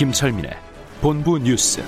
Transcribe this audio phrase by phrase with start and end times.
[0.00, 0.52] 김철민의
[1.02, 1.82] 본부 뉴스.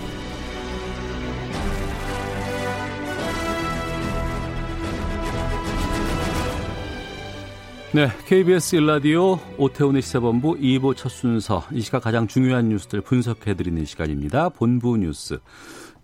[7.95, 14.51] 네, KBS 일라디오 오태훈의 시사본부 2부 첫 순서 이 시각 가장 중요한 뉴스들 분석해드리는 시간입니다.
[14.51, 15.39] 본부 뉴스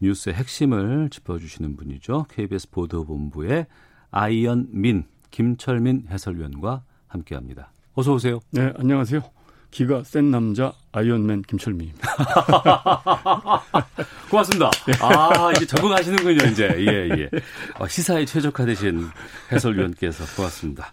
[0.00, 2.24] 뉴스의 핵심을 짚어주시는 분이죠.
[2.30, 3.66] KBS 보도본부의
[4.10, 7.70] 아이언민 김철민 해설위원과 함께합니다.
[7.92, 8.40] 어서 오세요.
[8.50, 9.37] 네, 안녕하세요.
[9.70, 12.08] 기가 센 남자 아이언맨 김철민입니다.
[14.30, 14.70] 고맙습니다.
[15.00, 16.74] 아, 이제 적응하시는군요, 이제.
[16.78, 17.30] 예, 예.
[17.78, 19.06] 어, 시사에 최적화되신
[19.52, 20.92] 해설위원께서 고맙습니다.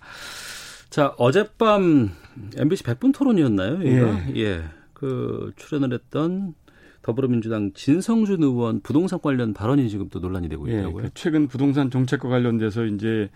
[0.90, 2.12] 자, 어젯밤
[2.56, 3.84] MBC 100분 토론이었나요?
[3.84, 4.30] 얘가?
[4.36, 4.42] 예.
[4.42, 4.64] 예.
[4.94, 6.54] 그 출연을 했던
[7.02, 11.04] 더불어민주당 진성준 의원 부동산 관련 발언이 지금 또 논란이 되고 예, 있다고요.
[11.04, 13.30] 그 최근 부동산 정책과 관련돼서 이제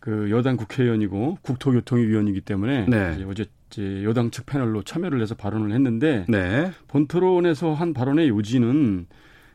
[0.00, 3.24] 그 여당 국회의원이고 국토교통위 위원이기 때문에 네.
[3.28, 6.70] 어제 이제 여당 측 패널로 참여를 해서 발언을 했는데 네.
[6.86, 9.06] 본토론에서 한 발언의 요지는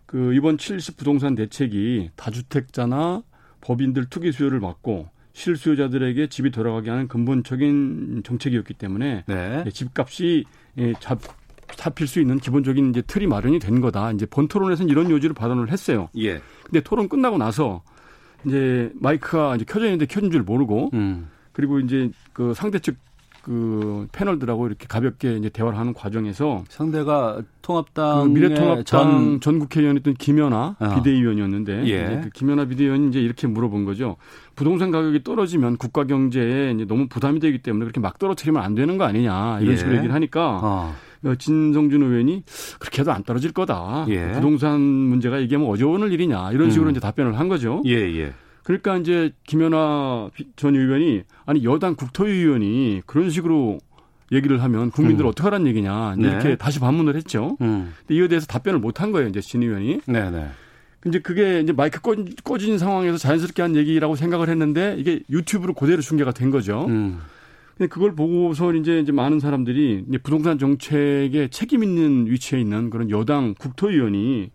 [0.06, 3.24] 그 이번 70 부동산 대책이 다주택자나
[3.62, 9.64] 법인들 투기 수요를 막고 실수요자들에게 집이 돌아가게 하는 근본적인 정책이었기 때문에 네.
[9.66, 10.44] 예, 집값이
[10.78, 11.20] 예, 잡,
[11.76, 14.12] 잡힐 수 있는 기본적인 이제 틀이 마련이 된 거다.
[14.12, 16.10] 이제 본토론에서는 이런 요지로 발언을 했어요.
[16.18, 16.42] 예.
[16.66, 17.84] 근데 토론 끝나고 나서
[18.46, 21.30] 이제 마이크가 이제 켜져 있는데 켜진 줄 모르고 음.
[21.54, 22.98] 그리고 이제 그 상대 측
[23.50, 30.14] 그 패널들하고 이렇게 가볍게 이제 대화를 하는 과정에서 상대가 그 통합당 미래통합당 전 전, 국회의원이었던
[30.14, 30.96] 김연아 아.
[30.96, 32.22] 비대위원이었는데 예.
[32.24, 34.18] 그 김연아 비대위원이 이제 이렇게 물어본 거죠.
[34.56, 39.00] 부동산 가격이 떨어지면 국가 경제에 이제 너무 부담이 되기 때문에 그렇게 막 떨어뜨리면 안 되는
[39.00, 39.78] 거 아니냐 이런 예.
[39.78, 40.96] 식으로 얘기를 하니까 어.
[41.26, 42.44] 어, 진성준 의원이
[42.78, 44.06] 그렇게 해도 안 떨어질 거다.
[44.10, 44.32] 예.
[44.34, 46.92] 부동산 문제가 이게 뭐 어제 오늘 일이냐 이런 식으로 음.
[46.92, 47.82] 이제 답변을 한 거죠.
[47.88, 48.34] 예, 예.
[48.64, 53.80] 그러니까 이제 김연아 비- 전 의원이 아니 여당 국토위원이 그런 식으로
[54.32, 55.30] 얘기를 하면 국민들 음.
[55.30, 56.28] 어떻게 하란 얘기냐 네.
[56.28, 57.58] 이렇게 다시 반문을 했죠.
[57.62, 57.94] 음.
[58.06, 60.02] 근데 이에 대해서 답변을 못 한 거예요, 이제 진 의원이.
[60.06, 60.50] 네, 네.
[61.08, 66.02] 이제 그게 이제 마이크 꺼, 꺼진 상황에서 자연스럽게 한 얘기라고 생각을 했는데 이게 유튜브로 그대로
[66.02, 66.86] 중계가 된 거죠.
[66.90, 67.20] 음.
[67.78, 73.10] 근데 그걸 보고서 이제 이제 많은 사람들이 이제 부동산 정책에 책임 있는 위치에 있는 그런
[73.10, 74.52] 여당 국토위원이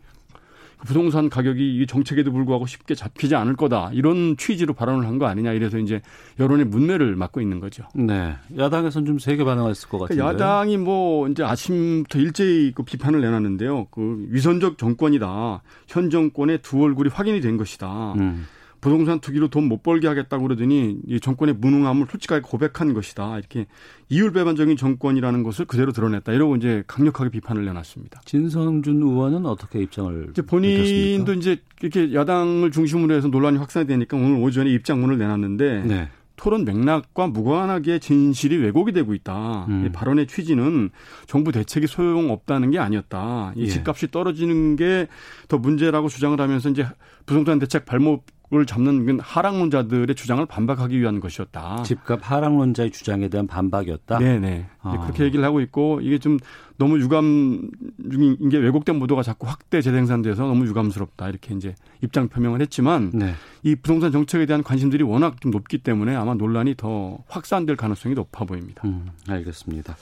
[0.84, 5.52] 부동산 가격이 이 정책에도 불구하고 쉽게 잡히지 않을 거다 이런 취지로 발언을 한 거 아니냐
[5.52, 6.02] 이래서 이제
[6.40, 7.84] 여론의 문매를 맞고 있는 거죠.
[7.94, 8.34] 네.
[8.56, 10.20] 야당에서는 좀 세게 반응했을 것 같은데.
[10.20, 13.86] 그러니까 야당이 뭐 이제 아침부터 일제히 그 비판을 내놨는데요.
[13.92, 15.62] 그 위선적 정권이다.
[15.86, 18.14] 현 정권의 두 얼굴이 확인이 된 것이다.
[18.14, 18.46] 음.
[18.84, 23.38] 부동산 투기로 돈 못 벌게 하겠다고 그러더니 이 정권의 무능함을 솔직하게 고백한 것이다.
[23.38, 23.64] 이렇게
[24.10, 26.34] 이율배반적인 정권이라는 것을 그대로 드러냈다.
[26.34, 28.20] 이러고 이제 강력하게 비판을 내놨습니다.
[28.26, 31.32] 진성준 의원은 어떻게 입장을 이제 본인도 밝혔습니까?
[31.32, 36.08] 이제 이렇게 야당을 중심으로 해서 논란이 확산이 되니까 오늘 오전에 입장문을 내놨는데 네.
[36.36, 39.64] 토론 맥락과 무관하게 진실이 왜곡이 되고 있다.
[39.68, 39.86] 음.
[39.86, 40.90] 이 발언의 취지는
[41.26, 43.52] 정부 대책이 소용없다는 게 아니었다.
[43.56, 43.66] 이 예.
[43.68, 45.06] 집값이 떨어지는 게
[45.48, 46.86] 더 문제라고 주장을 하면서 이제
[47.26, 51.82] 부동산 대책 발목 을 잡는 그 하락론자들의 주장을 반박하기 위한 것이었다.
[51.82, 54.18] 집값 하락론자의 주장에 대한 반박이었다.
[54.18, 54.66] 네네.
[54.82, 55.00] 아.
[55.00, 56.38] 그렇게 얘기를 하고 있고 이게 좀
[56.76, 57.70] 너무 유감
[58.10, 63.34] 중인 게 왜곡된 보도가 자꾸 확대 재생산돼서 너무 유감스럽다 이렇게 이제 입장 표명을 했지만 네.
[63.62, 68.44] 이 부동산 정책에 대한 관심들이 워낙 좀 높기 때문에 아마 논란이 더 확산될 가능성이 높아
[68.44, 68.82] 보입니다.
[68.84, 69.96] 음, 알겠습니다.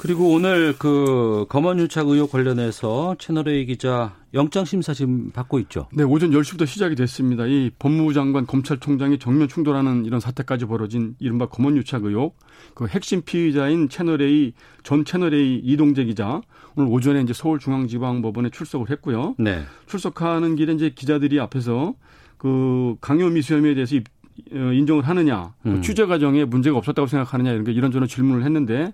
[0.00, 5.88] 그리고 오늘 그 검언유착 의혹 관련해서 채널A 기자 영장 심사 지금 받고 있죠.
[5.92, 7.46] 네, 오전 10시부터 시작이 됐습니다.
[7.46, 12.36] 이 법무부 장관 검찰총장이 정면 충돌하는 이런 사태까지 벌어진 이른바 검언유착 의혹.
[12.74, 14.52] 그 핵심 피의자인 채널A
[14.84, 16.42] 전 채널A 이동재 기자
[16.76, 19.34] 오늘 오전에 이제 서울중앙지방법원에 출석을 했고요.
[19.38, 19.62] 네.
[19.86, 21.94] 출석하는 길에 이제 기자들이 앞에서
[22.36, 24.06] 그 강요미수 혐의에 대해서 입-
[24.52, 25.82] 어, 인정을 하느냐, 또 음.
[25.82, 28.92] 취재 과정에 문제가 없었다고 생각하느냐 이런 게 이런저런 질문을 했는데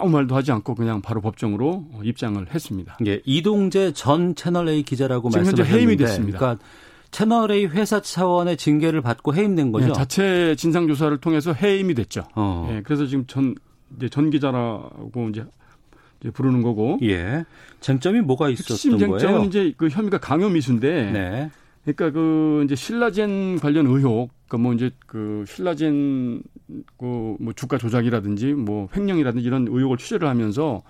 [0.00, 2.98] 아무 말도 하지 않고 그냥 바로 법정으로 어, 입장을 했습니다.
[3.06, 6.38] 예, 이동재 전 채널A 기자라고 말씀하셨는데 해임이 됐습니다.
[6.38, 6.64] 그러니까
[7.10, 9.88] 채널A 회사 차원의 징계를 받고 해임된 거죠.
[9.88, 12.24] 네, 자체 진상 조사를 통해서 해임이 됐죠.
[12.34, 12.68] 어.
[12.72, 13.54] 예, 그래서 지금 전
[13.96, 15.44] 이제 전 기자라고 이제,
[16.20, 17.44] 이제 부르는 거고 예.
[17.80, 19.44] 쟁점이 뭐가 있었던 핵심 쟁점은 거예요?
[19.44, 21.50] 이제 그 혐의가 강요 미수인데 네.
[21.84, 26.42] 그러니까 그 이제 신라젠 관련 의혹 그뭐 이제 그 신라젠
[26.98, 30.82] 그뭐 주가 조작이라든지 뭐 횡령이라든지 이런 의혹을 취재를 하면서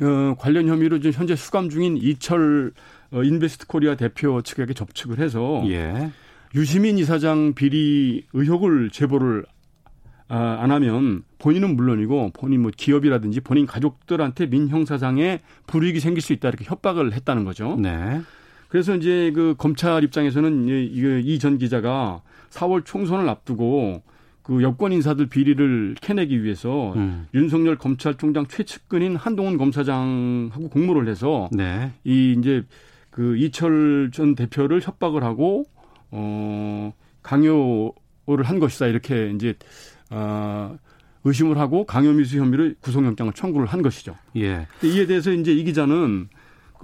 [0.00, 2.72] 어 관련 혐의로 지금 현재 수감 중인 이철
[3.12, 6.10] 어, 인베스트 코리아 대표 측에게 접촉을 해서 예.
[6.54, 9.44] 유시민 이사장 비리 의혹을 제보를
[10.28, 16.48] 아, 안 하면 본인은 물론이고 본인 뭐 기업이라든지 본인 가족들한테 민형사상에 불이익이 생길 수 있다
[16.48, 17.76] 이렇게 협박을 했다는 거죠.
[17.78, 18.22] 네.
[18.74, 24.02] 그래서 이제 그 검찰 입장에서는 이 전 기자가 4월 총선을 앞두고
[24.42, 27.28] 그 여권 인사들 비리를 캐내기 위해서 음.
[27.34, 31.92] 윤석열 검찰총장 최측근인 한동훈 검사장하고 공모를 해서 네.
[32.02, 32.64] 이 이제
[33.10, 35.66] 그 이철 전 대표를 협박을 하고
[36.10, 36.92] 어
[37.22, 39.54] 강요를 한 것이다 이렇게 이제
[40.10, 40.76] 아
[41.22, 44.16] 의심을 하고 강요미수 혐의로 구속영장을 청구를 한 것이죠.
[44.36, 44.66] 예.
[44.82, 46.28] 이에 대해서 이제 이 기자는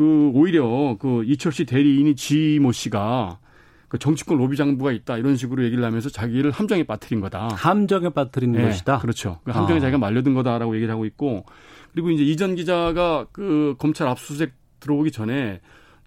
[0.00, 3.38] 그 오히려 그 이철 씨 대리인이 지모 씨가
[3.86, 7.48] 그 정치권 로비 장부가 있다 이런 식으로 얘기를 하면서 자기를 함정에 빠뜨린 거다.
[7.48, 9.00] 함정에 빠뜨린 네, 것이다.
[9.00, 9.40] 그렇죠.
[9.44, 9.80] 그 함정에 아.
[9.80, 11.44] 자기가 말려든 거다라고 얘기를 하고 있고
[11.92, 15.60] 그리고 이제 이전 기자가 그 검찰 압수수색 들어오기 전에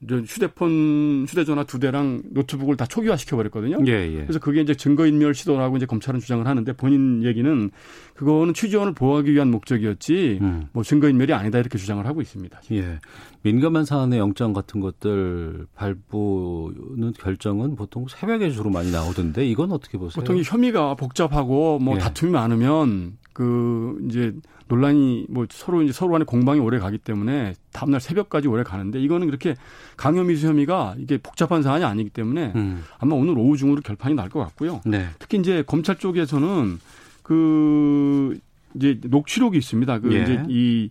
[0.09, 3.77] 휴대폰, 휴대전화 두 대랑 노트북을 다 초기화시켜 버렸거든요.
[3.87, 4.21] 예, 예.
[4.21, 7.71] 그래서 그게 이제 증거인멸 시도라고 이제 검찰은 주장을 하는데 본인 얘기는
[8.15, 10.67] 그거는 취지원을 보호하기 위한 목적이었지 음.
[10.71, 12.61] 뭐 증거인멸이 아니다 이렇게 주장을 하고 있습니다.
[12.71, 12.99] 예.
[13.41, 20.21] 민감한 사안의 영장 같은 것들 발부는 결정은 보통 새벽에 주로 많이 나오던데 이건 어떻게 보세요?
[20.21, 21.99] 보통 이 혐의가 복잡하고 뭐 예.
[21.99, 24.33] 다툼이 많으면 그 이제
[24.67, 29.27] 논란이 뭐 서로 이제 서로 간에 공방이 오래 가기 때문에 다음날 새벽까지 오래 가는데 이거는
[29.27, 29.55] 그렇게
[29.97, 32.83] 강요미수 혐의가 이게 복잡한 사안이 아니기 때문에 음.
[32.99, 34.81] 아마 오늘 오후 중으로 결판이 날 것 같고요.
[34.85, 35.07] 네.
[35.19, 36.79] 특히 이제 검찰 쪽에서는
[37.23, 38.37] 그
[38.75, 39.99] 이제 녹취록이 있습니다.
[39.99, 40.23] 그 예.
[40.23, 40.89] 이제 이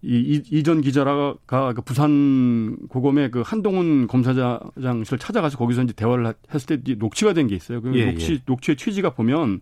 [0.00, 6.78] 이, 이 전 기자가 그 부산 고검의 그 한동훈 검사장실을 찾아가서 거기서 이제 대화를 했을
[6.80, 7.80] 때 녹취가 된 게 있어요.
[7.82, 8.38] 그 예, 녹취, 예.
[8.46, 9.60] 녹취의 취지가 보면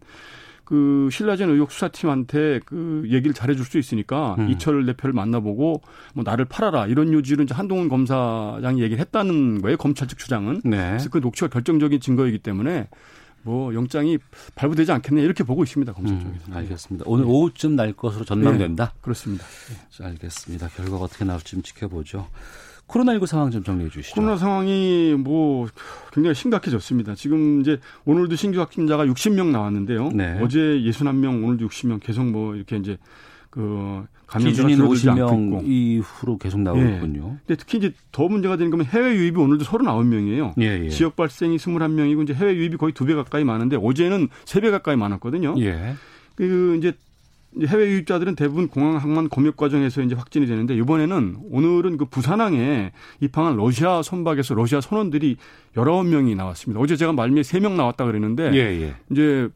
[0.67, 4.51] 그 신라젠 의혹 수사팀한테 그 얘기를 잘해줄 수 있으니까 음.
[4.51, 5.81] 이철 대표를 만나보고
[6.13, 9.77] 뭐 나를 팔아라 이런 요지로 이제 한동훈 검사장이 얘기를 했다는 거예요.
[9.77, 10.63] 검찰 측 주장은.
[10.65, 10.77] 네.
[10.77, 12.89] 그래서 그 녹취가 결정적인 증거이기 때문에
[13.43, 14.19] 뭐 영장이
[14.57, 16.59] 발부되지 않겠네 이렇게 보고 있습니다 검찰 음, 쪽에서.
[16.59, 17.05] 알겠습니다.
[17.07, 18.93] 오늘 오후쯤 날 것으로 전망된다.
[19.01, 19.45] 그렇습니다.
[19.91, 20.69] 자, 알겠습니다.
[20.69, 22.27] 결과가 어떻게 나올지 좀 지켜보죠.
[22.89, 24.15] 코로나19 상황 좀 정리해 주시죠.
[24.15, 25.67] 코로나 상황이 뭐
[26.13, 27.15] 굉장히 심각해졌습니다.
[27.15, 30.11] 지금 이제 오늘도 신규 확진자가 60명 나왔는데요.
[30.15, 30.39] 네.
[30.43, 32.97] 어제 61명, 오늘도 60명 계속 뭐 이렇게 이제
[33.51, 35.63] 그 감염자가 줄어들지 않고 50명 있고.
[35.65, 36.95] 이후로 계속 나오고 예.
[36.95, 37.39] 있군요.
[37.47, 40.53] 근데 특히 이제 더 문제가 되는 건 해외 유입이 오늘도 39명이에요.
[40.61, 40.89] 예, 예.
[40.89, 44.97] 지역 발생이 21명이고 이제 해외 유입이 거의 두 배 가까이 많은데 어제는 세 배 가까이
[44.97, 45.55] 많았거든요.
[45.59, 45.95] 예.
[46.35, 46.93] 그 이제
[47.65, 53.57] 해외 유입자들은 대부분 공항 항만 검역 과정에서 이제 확진이 되는데 이번에는 오늘은 그 부산항에 입항한
[53.57, 55.37] 러시아 선박에서 러시아 선원들이
[55.75, 56.81] 19명이 나왔습니다.
[56.81, 58.95] 어제 제가 말미에 3명 나왔다 그랬는데 예, 예.
[59.11, 59.49] 이제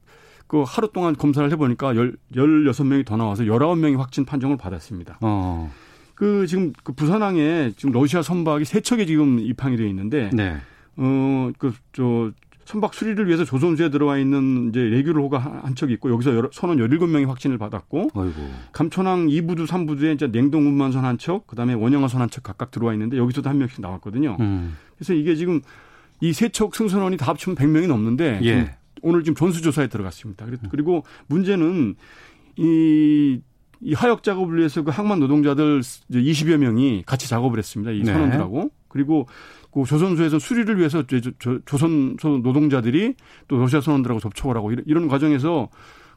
[0.47, 5.19] 그 하루 동안 검사를 해보니까 1 16명이 더 나와서 19명이 확진 판정을 받았습니다.
[5.21, 5.71] 어.
[6.15, 10.57] 그 지금 그 부산항에 지금 러시아 선박이 세 척이 지금 입항이 되어 있는데 네.
[10.97, 12.31] 어, 그, 저,
[12.71, 16.79] 선박 수리를 위해서 조선소에 들어와 있는 이제 레귤로호가 한, 한 척이 있고 여기서 여러, 선원
[16.79, 18.51] 17명이 확진을 받았고 어이고.
[18.73, 23.17] 감천항 2부두 3부두에 이제 냉동 운반선 한 척, 그다음에 원형화선 한 척 각각 들어와 있는데
[23.19, 24.37] 여기서도 한 명씩 나왔거든요.
[24.41, 24.77] 음.
[24.97, 25.61] 그래서 이게 지금
[26.21, 28.77] 이 세 척 승선원이 다 합치면 100명이 넘는데 예.
[29.03, 30.45] 오늘 지금 전수조사에 들어갔습니다.
[30.47, 31.97] 그리- 그리고 문제는
[32.57, 33.41] 이,
[33.81, 37.91] 이 하역 작업을 위해서 그 항만 노동자들 이제 20여 명이 같이 작업을 했습니다.
[37.93, 38.13] 이 네.
[38.13, 38.71] 선원들하고.
[38.89, 39.27] 그리고
[39.73, 43.15] 그 조선소에서 수리를 위해서 조- 조- 조선소 노동자들이
[43.49, 45.69] 또 러시아 선원들하고 접촉을 하고 이런, 과정에서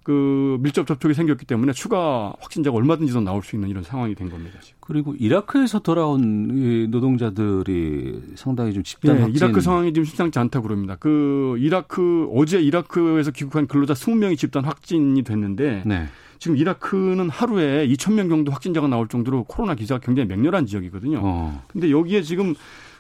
[0.04, 4.30] 그 밀접 접촉이 생겼기 때문에 추가 확진자가 얼마든지 더 나올 수 있는 이런 상황이 된
[4.30, 4.60] 겁니다.
[4.62, 4.78] 지금.
[4.82, 9.38] 그리고 이라크에서 돌아온 이 노동자들이 상당히 좀 집단 네, 확진.
[9.38, 10.96] 이라크 상황이 지금 심상치 않다고 그럽니다.
[11.00, 16.08] 그 이라크 어제 이라크에서 귀국한 근로자 20명이 집단 확진이 됐는데 네.
[16.40, 21.20] 지금 이라크는 하루에 2천 명 정도 확진자가 나올 정도로 코로나 기사가 굉장히 맹렬한 지역이거든요.
[21.24, 21.64] 어.
[21.72, 22.54] 근데 여기에 지금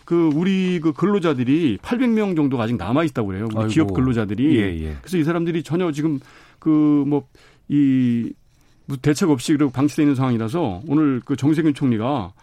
[0.06, 3.48] 그 우리 그 근로자들이 800명 정도가 아직 남아 있다고 그래요.
[3.52, 3.70] 우리 아이고.
[3.70, 4.56] 기업 근로자들이.
[4.58, 4.98] 예, 예.
[5.02, 6.20] 그래서 이 사람들이 전혀 지금
[6.60, 8.34] 그뭐이
[9.02, 12.34] 대책 없이 그리고 방치되어 있는 상황이라서 오늘 그 정세균 총리가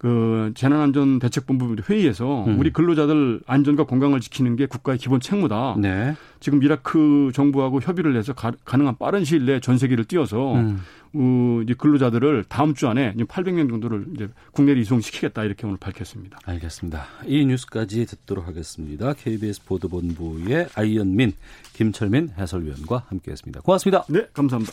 [0.00, 2.58] 그 재난안전대책본부 회의에서 음.
[2.58, 5.76] 우리 근로자들 안전과 건강을 지키는 게 국가의 기본 책무다.
[5.78, 6.16] 네.
[6.40, 10.80] 지금 이라크 정부하고 협의를 해서 가, 능한 빠른 시일 내에 전세기를 띄워서 음.
[11.12, 16.38] 어, 이제 근로자들을 다음 주 안에 이제 800명 정도를 이제 국내로 이송시키겠다 이렇게 오늘 밝혔습니다.
[16.46, 17.04] 알겠습니다.
[17.26, 19.12] 이 뉴스까지 듣도록 하겠습니다.
[19.12, 21.32] KBS 보도본부의 아이언민,
[21.74, 23.60] 김철민 해설위원과 함께했습니다.
[23.60, 24.06] 고맙습니다.
[24.08, 24.72] 네, 감사합니다.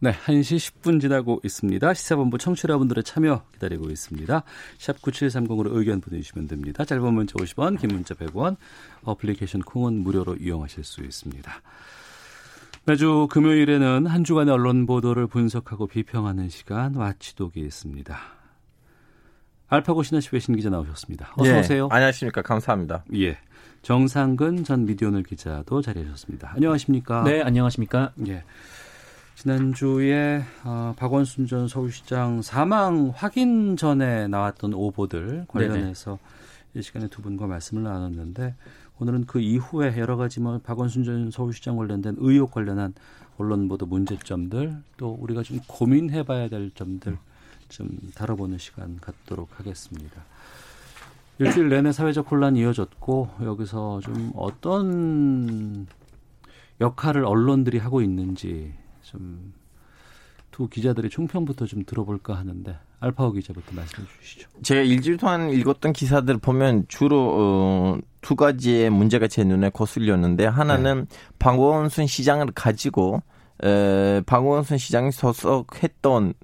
[0.00, 1.94] 네, 1시 10분 지나고 있습니다.
[1.94, 4.42] 시사본부 청취 여러분들의 참여 기다리고 있습니다.
[4.78, 6.84] 샵 9730으로 의견 보내주시면 됩니다.
[6.84, 8.56] 짧은 문자 50원, 긴 문자 100원,
[9.04, 11.52] 어플리케이션 콩은 무료로 이용하실 수 있습니다.
[12.86, 18.18] 매주 금요일에는 한 주간의 언론 보도를 분석하고 비평하는 시간 watchdog이 있습니다.
[19.68, 21.32] 알파고 시나씨 외신 기자 나오셨습니다.
[21.36, 21.88] 어서 예, 오세요.
[21.90, 22.42] 안녕하십니까.
[22.42, 23.04] 감사합니다.
[23.14, 23.38] 예.
[23.80, 26.52] 정상근 전 미디어오늘 기자도 자리하셨습니다.
[26.56, 27.24] 안녕하십니까?
[27.24, 28.12] 네, 안녕하십니까?
[28.28, 28.44] 예.
[29.34, 36.80] 지난주에 어, 박원순 전 서울시장 사망 확인 전에 나왔던 오보들 관련해서 네네.
[36.80, 38.54] 이 시간에 두 분과 말씀을 나눴는데
[39.00, 42.94] 오늘은 그 이후에 여러 가지 뭐 박원순 전 서울시장 관련된 의혹 관련한
[43.36, 47.18] 언론 보도 문제점들 또 우리가 좀 고민해봐야 될 점들
[47.68, 50.22] 좀 다뤄보는 시간 갖도록 하겠습니다.
[51.40, 55.88] 일주일 내내 사회적 혼란이 이어졌고 여기서 좀 어떤
[56.80, 58.72] 역할을 언론들이 하고 있는지
[59.04, 59.64] 좀
[60.54, 64.48] 두 기자들의 총평부터 좀 들어볼까 하는데 알파오 기자부터 말씀해 주시죠.
[64.62, 71.06] 제가 일주일 동안 읽었던 기사들 보면 주로 어, 두 가지의 문제가 제 눈에 거슬렸는데 하나는
[71.08, 71.16] 네.
[71.40, 73.20] 박원순 시장을 가지고
[73.64, 76.34] 에, 박원순 시장이 소속했던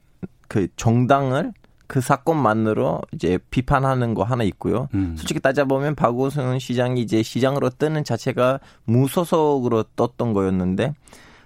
[0.49, 1.52] 그 정당을
[1.87, 4.88] 그 사건만으로 이제 비판하는 거 하나 있고요.
[4.95, 5.14] 음.
[5.17, 10.95] 솔직히 따져보면 박원순 시장이 이제 시장으로 뜨는 자체가 무소속으로 떴던 거였는데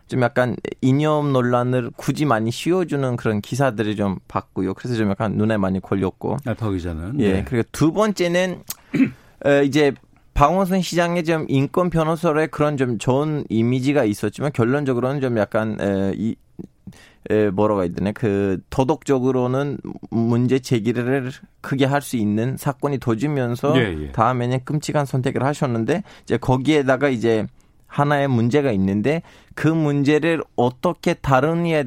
[0.07, 4.75] 좀 약간 이념 논란을 굳이 많이 씌워주는 그런 기사들이 좀 봤고요.
[4.75, 6.37] 그래서 좀 약간 눈에 많이 걸렸고.
[6.45, 7.21] 알파 기자는.
[7.21, 7.33] 예.
[7.33, 7.45] 네.
[7.45, 8.63] 그리고 두 번째는
[9.47, 9.93] 어, 이제
[10.35, 16.35] 방원순 시장의 좀 인권 변호사의 그런 좀 좋은 이미지가 있었지만 결론적으로는 좀 약간 에, 이
[17.31, 19.79] 에, 뭐라고 해야 되나 그 도덕적으로는
[20.11, 21.31] 문제 제기를
[21.63, 24.13] 크게 할 수 있는 사건이 도지면서 예, 예.
[24.13, 27.47] 다음에는 끔찍한 선택을 하셨는데 이제 거기에다가 이제
[27.95, 29.23] 하나의 문제가 있는데
[29.55, 31.85] 그 문제를 어떻게 다루느냐에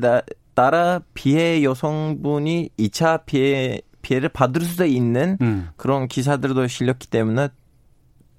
[0.54, 5.68] 따라 피해 여성분이 2차 피해 피해를 받을 수도 있는 음.
[5.76, 7.50] 그런 기사들도 실렸기 때문에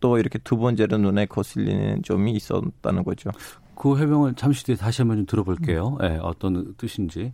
[0.01, 3.31] 또 이렇게 두 번째로 눈에 거슬리는 점이 있었다는 거죠.
[3.75, 5.99] 그 해명을 잠시 뒤에 다시 한번 좀 들어볼게요.
[6.01, 7.33] 네, 어떤 뜻인지.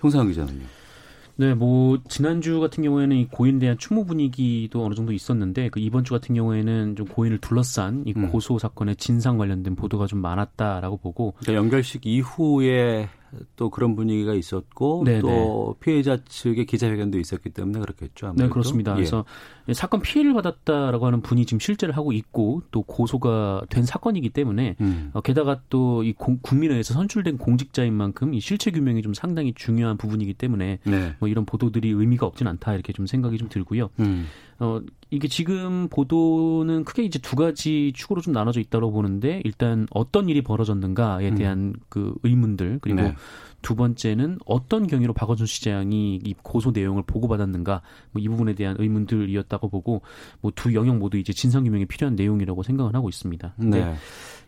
[0.00, 0.66] 형상 기자는요.
[1.42, 6.04] 네, 뭐 지난주 같은 경우에는 이 고인에 대한 추모 분위기도 어느 정도 있었는데 그 이번
[6.04, 8.30] 주 같은 경우에는 좀 고인을 둘러싼 이 음.
[8.30, 13.08] 고소 사건의 진상 관련된 보도가 좀 많았다라고 보고 그러니까 연결식 이후에
[13.56, 15.20] 또 그런 분위기가 있었고 네네.
[15.20, 18.26] 또 피해자 측의 기자회견도 있었기 때문에 그렇겠죠.
[18.26, 18.44] 아무래도.
[18.44, 18.92] 네, 그렇습니다.
[18.92, 18.96] 예.
[18.96, 19.24] 그래서
[19.72, 25.10] 사건 피해를 받았다라고 하는 분이 지금 실제를 하고 있고 또 고소가 된 사건이기 때문에 음.
[25.14, 30.34] 어, 게다가 또 이 국민의회에서 선출된 공직자인 만큼 이 실체 규명이 좀 상당히 중요한 부분이기
[30.34, 31.14] 때문에 네.
[31.18, 33.90] 뭐 이런 보도들이 의미가 없진 않다 이렇게 좀 생각이 좀 들고요.
[34.00, 34.26] 음.
[34.62, 40.28] 어, 이게 지금 보도는 크게 이제 두 가지 축으로 좀 나눠져 있다고 보는데 일단 어떤
[40.28, 41.34] 일이 벌어졌는가에 음.
[41.34, 41.72] 대한 음.
[41.88, 43.14] 그 의문들 그리고 네.
[43.60, 49.68] 두 번째는 어떤 경위로 박원순 시장이 이 고소 내용을 보고받았는가 뭐 이 부분에 대한 의문들이었다고
[49.68, 50.02] 보고
[50.40, 53.54] 뭐 두 영역 모두 이제 진상 규명이 필요한 내용이라고 생각을 하고 있습니다.
[53.58, 53.94] 네.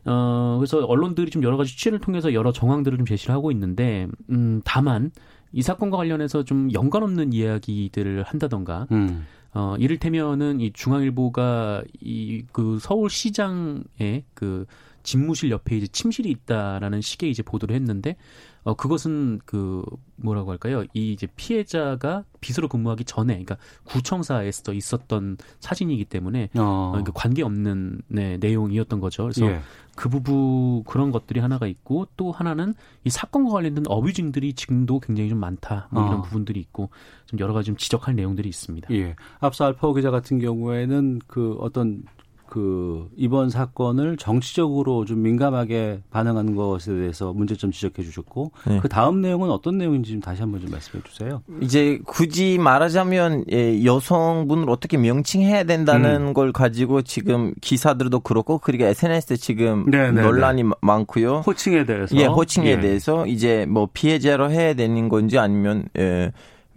[0.05, 4.61] 어 그래서 언론들이 좀 여러 가지 취재를 통해서 여러 정황들을 좀 제시를 하고 있는데 음
[4.65, 5.11] 다만
[5.53, 9.25] 이 사건과 관련해서 좀 연관 없는 이야기들을 한다던가 음.
[9.55, 14.67] 어, 이를테면은 이 중앙일보가 이 그 서울시장의 그
[15.03, 18.17] 집무실 옆에 이제 침실이 있다라는 식의 이제 보도를 했는데
[18.63, 19.85] 어 그것은 그
[20.17, 20.85] 뭐라고 할까요?
[20.95, 26.63] 이 이제 피해자가 빚으로 근무하기 전에 그러니까 구청사에서 있었던 사진이기 때문에 어.
[26.63, 29.25] 어 그러니까 관계 없는 네, 내용이었던 거죠.
[29.25, 29.61] 그래서 예.
[29.97, 32.75] 그 부분 그런 것들이 하나가 있고 또 하나는
[33.05, 35.89] 이 사건과 관련된 어뷰징들이 지금도 굉장히 좀 많다.
[35.91, 36.23] 뭐 이런 어.
[36.23, 36.91] 부분들이 있고
[37.27, 38.93] 좀 여러 가지 좀 지적할 내용들이 있습니다.
[38.95, 39.15] 예.
[39.41, 42.03] 앞서 알파오 기자 같은 경우에는 그 어떤
[42.47, 48.79] 그 이번 사건을 정치적으로 좀 민감하게 반응한 것에 대해서 문제점 지적해 주셨고 네.
[48.81, 51.43] 그 다음 내용은 어떤 내용인지 좀 다시 한번 좀 말씀해 주세요.
[51.61, 56.35] 이제 굳이 말하자면 예, 여성분을 어떻게 명칭해야 된다는 음.
[56.35, 60.13] 걸 가지고 지금 기사들도 그렇고 그리고 SNS에 지금 네네네.
[60.13, 60.71] 네, 논란이 네.
[60.81, 61.39] 많고요.
[61.47, 62.81] 호칭에 대해서 예, 호칭에 예.
[62.81, 66.33] 대해서 이제 뭐 피해자로 해야 되는 건지 아니면 예,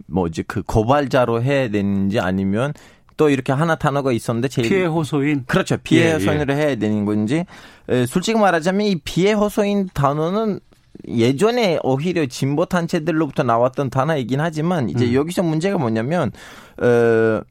[0.06, 2.72] 뭐 이제 그 고발자로 해야 되는지 아니면
[3.18, 6.12] 또 이렇게 하나 단어가 있었는데 제일 피해 호소인 그렇죠 피해 예, 예.
[6.14, 6.56] 호소인으로 예.
[6.56, 7.44] 해야 되는 건지
[7.90, 10.60] 에, 솔직히 말하자면 이 피해 호소인 단어는
[11.06, 15.14] 예전에 오히려 진보 단체들로부터 나왔던 단어이긴 하지만 이제 음.
[15.14, 16.32] 여기서 문제가 뭐냐면
[16.78, 17.42] 어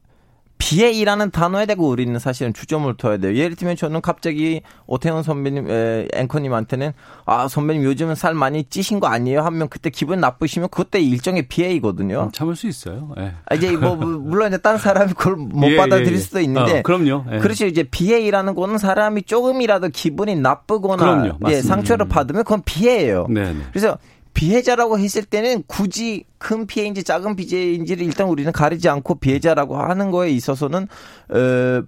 [0.58, 3.34] 비해이라는 단어에 대고 우리는 사실은 주점을 둬야 돼요.
[3.34, 6.92] 예를 들면 저는 갑자기 오태훈 선배님, 에, 앵커님한테는
[7.24, 9.40] 아, 선배님 요즘은 살 많이 찌신 거 아니에요?
[9.42, 12.24] 하면 그때 기분 나쁘시면 그때 일종의 비해이거든요.
[12.24, 13.14] 음, 참을 수 있어요.
[13.18, 13.34] 예.
[13.46, 16.18] 아, 이제 뭐, 물론 이제 다른 사람이 그걸 못 예, 받아들일 예, 예.
[16.18, 16.80] 수도 있는데.
[16.80, 17.24] 어, 그럼요.
[17.32, 17.38] 예.
[17.38, 17.66] 그렇죠.
[17.66, 21.38] 이제 비해이라는 거는 사람이 조금이라도 기분이 나쁘거나 그럼요.
[21.48, 21.62] 예.
[21.62, 23.26] 상처를 받으면 그건 비해예요.
[23.30, 23.60] 네, 네.
[23.70, 23.96] 그래서
[24.38, 30.30] 비해자라고 했을 때는 굳이 큰 피해인지 작은 피해인지를 일단 우리는 가리지 않고 비해자라고 하는 거에
[30.30, 30.86] 있어서는
[31.28, 31.82] 어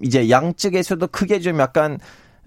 [0.00, 1.98] 이제 양측에서도 크게 좀 약간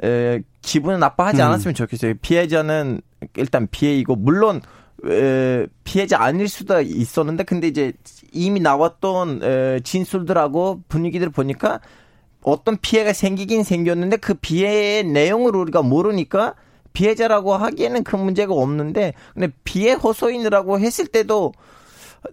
[0.01, 1.47] 에, 기분을 나빠하지 음.
[1.47, 2.13] 않았으면 좋겠어요.
[2.21, 3.01] 피해자는
[3.35, 4.61] 일단 피해이고 물론
[5.05, 7.91] 에, 피해자 아닐 수도 있었는데 근데 이제
[8.31, 11.81] 이미 나왔던 에, 진술들하고 분위기들 보니까
[12.43, 16.55] 어떤 피해가 생기긴 생겼는데 그 피해의 내용을 우리가 모르니까
[16.93, 21.51] 피해자라고 하기에는 큰 문제가 없는데 근데 피해 호소인이라고 했을 때도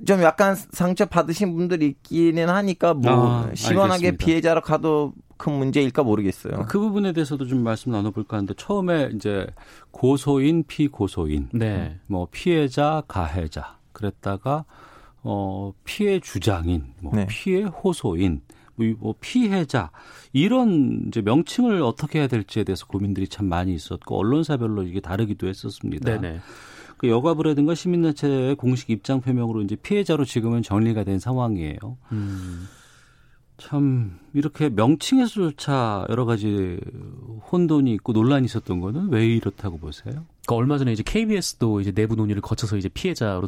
[0.07, 4.25] 좀 약간 상처 받으신 분들이 있기는 하니까 뭐 아, 시원하게 알겠습니다.
[4.25, 6.67] 피해자로 가도 큰 문제일까 모르겠어요.
[6.69, 9.47] 그 부분에 대해서도 좀 말씀 나눠볼까 하는데 처음에 이제
[9.90, 11.99] 고소인, 피고소인, 네.
[12.07, 14.67] 뭐 피해자, 가해자 그랬다가
[15.23, 17.26] 어 피해 주장인, 뭐 네.
[17.26, 18.43] 피해 호소인,
[18.99, 19.91] 뭐 피해자
[20.33, 26.21] 이런 이제 명칭을 어떻게 해야 될지에 대해서 고민들이 참 많이 있었고 언론사별로 이게 다르기도 했었습니다.
[26.21, 26.41] 네네.
[26.99, 31.97] 그 여가부라든가 시민단체의 공식 입장 표명으로 이제 피해자로 지금은 정리가 된 상황이에요.
[32.13, 32.67] 음.
[33.57, 36.79] 참 이렇게 명칭에서조차 여러 가지
[37.53, 40.25] 혼돈이 있고 논란이 있었던 거는 왜 이렇다고 보세요?
[40.50, 43.47] 그러니까 얼마 전에 이제 KBS도 이제 내부 논의를 거쳐서 이제 피해자로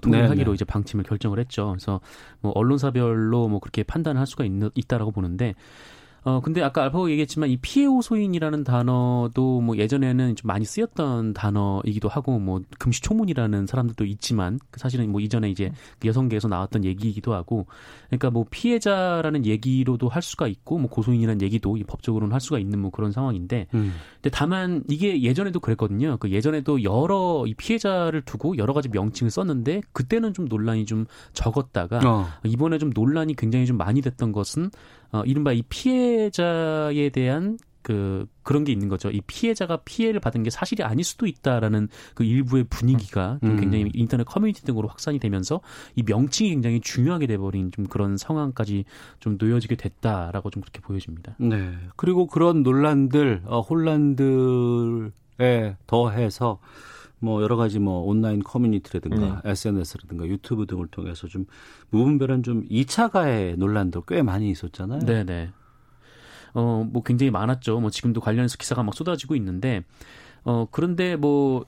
[0.50, 0.54] 네.
[0.54, 1.70] 이제 방침을 결정을 했죠.
[1.70, 2.00] 그래서
[2.40, 5.54] 뭐 언론사별로 뭐 그렇게 판단할 수가 있, 있다라고 보는데
[6.24, 12.08] 어 근데 아까 알파고 얘기했지만 이 피해 호소인이라는 단어도 뭐 예전에는 좀 많이 쓰였던 단어이기도
[12.08, 17.66] 하고 뭐 금시초문이라는 사람들도 있지만 그 사실은 뭐 이전에 이제 그 여성계에서 나왔던 얘기이기도 하고
[18.06, 22.78] 그러니까 뭐 피해자라는 얘기로도 할 수가 있고 뭐 고소인이라는 얘기도 이 법적으로는 할 수가 있는
[22.78, 23.92] 뭐 그런 상황인데 음.
[24.14, 26.18] 근데 다만 이게 예전에도 그랬거든요.
[26.18, 32.00] 그 예전에도 여러 이 피해자를 두고 여러 가지 명칭을 썼는데 그때는 좀 논란이 좀 적었다가
[32.04, 32.26] 어.
[32.44, 34.70] 이번에 좀 논란이 굉장히 좀 많이 됐던 것은
[35.12, 39.10] 어 이른바 이 피해자에 대한 그 그런 게 있는 거죠.
[39.10, 43.56] 이 피해자가 피해를 받은 게 사실이 아닐 수도 있다라는 그 일부의 분위기가 좀 음.
[43.60, 45.60] 굉장히 인터넷 커뮤니티 등으로 확산이 되면서
[45.96, 48.84] 이 명칭이 굉장히 중요하게 돼버린 좀 그런 상황까지
[49.20, 51.36] 좀 놓여지게 됐다라고 좀 그렇게 보여집니다.
[51.38, 51.72] 네.
[51.96, 55.10] 그리고 그런 논란들, 어, 혼란들에
[55.86, 56.60] 더해서
[57.22, 61.46] 뭐 여러 가지 뭐 온라인 커뮤니티라든가 SNS라든가 유튜브 등을 통해서 좀
[61.90, 65.00] 무분별한 좀 2차 가해 논란도 꽤 많이 있었잖아요.
[65.00, 65.50] 네네.
[66.54, 67.78] 어, 뭐 굉장히 많았죠.
[67.80, 69.84] 뭐 지금도 관련해서 기사가 막 쏟아지고 있는데,
[70.44, 71.64] 어, 그런데 뭐,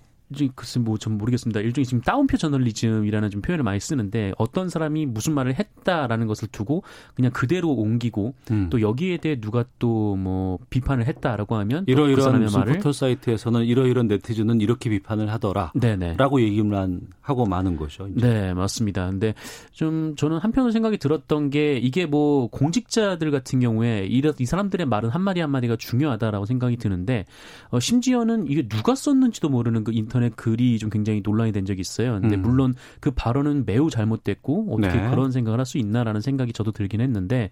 [0.55, 1.61] 글쎄 뭐 전 모르겠습니다.
[1.61, 6.83] 일종의 지금 따옴표 저널리즘이라는 좀 표현을 많이 쓰는데 어떤 사람이 무슨 말을 했다라는 것을 두고
[7.15, 8.69] 그냥 그대로 옮기고 음.
[8.71, 13.65] 또 여기에 대해 누가 또 뭐 비판을 했다라고 하면 또그 이러이러한 무슨 말을 포털 사이트에서는
[13.65, 15.73] 이러이러한 네티즌은 이렇게 비판을 하더라.
[15.75, 16.17] 네네.
[16.17, 18.07] 라고 얘기만 하고 마는 거죠.
[18.09, 18.27] 이제.
[18.27, 19.11] 네, 맞습니다.
[19.11, 19.35] 근데
[19.73, 25.11] 좀 저는 한편으로 생각이 들었던 게 이게 뭐 공직자들 같은 경우에 이, 이 사람들의 말은
[25.11, 27.25] 한 마디 한 마디가 중요하다라고 생각이 드는데
[27.71, 31.81] 어, 심지어는 이게 누가 썼는지도 모르는 그 인터 넷 글이 좀 굉장히 논란이 된 적이
[31.81, 32.21] 있어요.
[32.21, 32.43] 근데 음.
[32.43, 35.11] 물론 그 발언은 매우 잘못됐고 어떻게 네.
[35.11, 37.49] 그런 생각을 할 수 있나라는 생각이 저도 들긴 했는데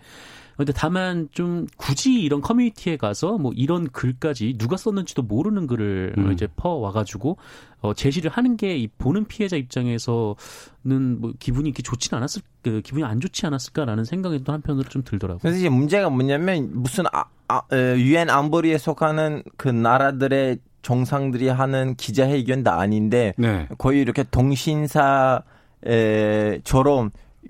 [0.59, 6.31] 근데 다만 좀 굳이 이런 커뮤니티에 가서 뭐 이런 글까지 누가 썼는지도 모르는 글을 음.
[6.33, 7.39] 이제 퍼 와가지고
[7.81, 13.05] 어, 제시를 하는 게 이 보는 피해자 입장에서는 뭐 기분이 이렇게 좋지는 않았을 그 기분이
[13.05, 15.41] 안 좋지 않았을까라는 생각이 또 한편으로 좀 들더라고요.
[15.41, 21.95] 그래서 이제 문제가 뭐냐면 무슨 아, 아, 에, 유엔 안보리에 속하는 그 나라들의 정상들이 하는
[21.95, 23.69] 기자회견도 아닌데 네.
[23.79, 25.45] 거의 이렇게 동신사처럼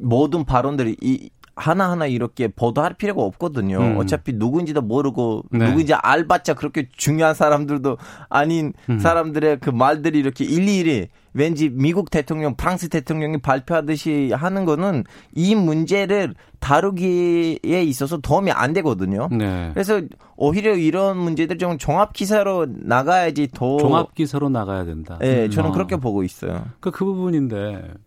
[0.00, 3.78] 모든 발언들이 이 하나하나 이렇게 보도할 필요가 없거든요.
[3.78, 3.98] 음.
[3.98, 5.66] 어차피 누군지도 모르고 네.
[5.66, 7.98] 누군지 알봤자 그렇게 중요한 사람들도
[8.30, 8.98] 아닌 음.
[8.98, 16.34] 사람들의 그 말들이 이렇게 일일이 왠지 미국 대통령, 프랑스 대통령이 발표하듯이 하는 거는 이 문제를
[16.60, 19.28] 다루기에 있어서 도움이 안 되거든요.
[19.30, 19.70] 네.
[19.72, 20.00] 그래서
[20.36, 25.18] 오히려 이런 문제들 좀 종합 기사로 나가야지 더 종합 기사로 나가야 된다.
[25.22, 25.72] 예, 저는 어.
[25.72, 26.66] 그렇게 보고 있어요.
[26.80, 27.56] 그, 그 부분인데,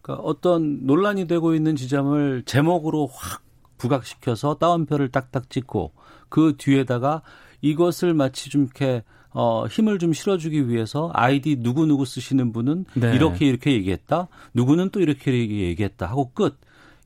[0.01, 3.41] 그러니까 어떤 논란이 되고 있는 지점을 제목으로 확
[3.77, 5.91] 부각시켜서 따옴표를 딱딱 찍고
[6.29, 7.21] 그 뒤에다가
[7.61, 9.03] 이것을 마치 좀 이렇게
[9.37, 13.13] 어, 힘을 좀 실어주기 위해서 아이디 누구누구 쓰시는 분은 네.
[13.13, 14.29] 이렇게 이렇게 얘기했다.
[14.53, 16.57] 누구는 또 이렇게 얘기했다 하고 끝.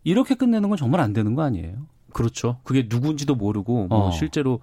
[0.03, 1.87] 이렇게 끝내는 건 정말 안 되는 거 아니에요?
[2.13, 2.57] 그렇죠.
[2.63, 4.11] 그게 누군지도 모르고 뭐 어.
[4.11, 4.59] 실제로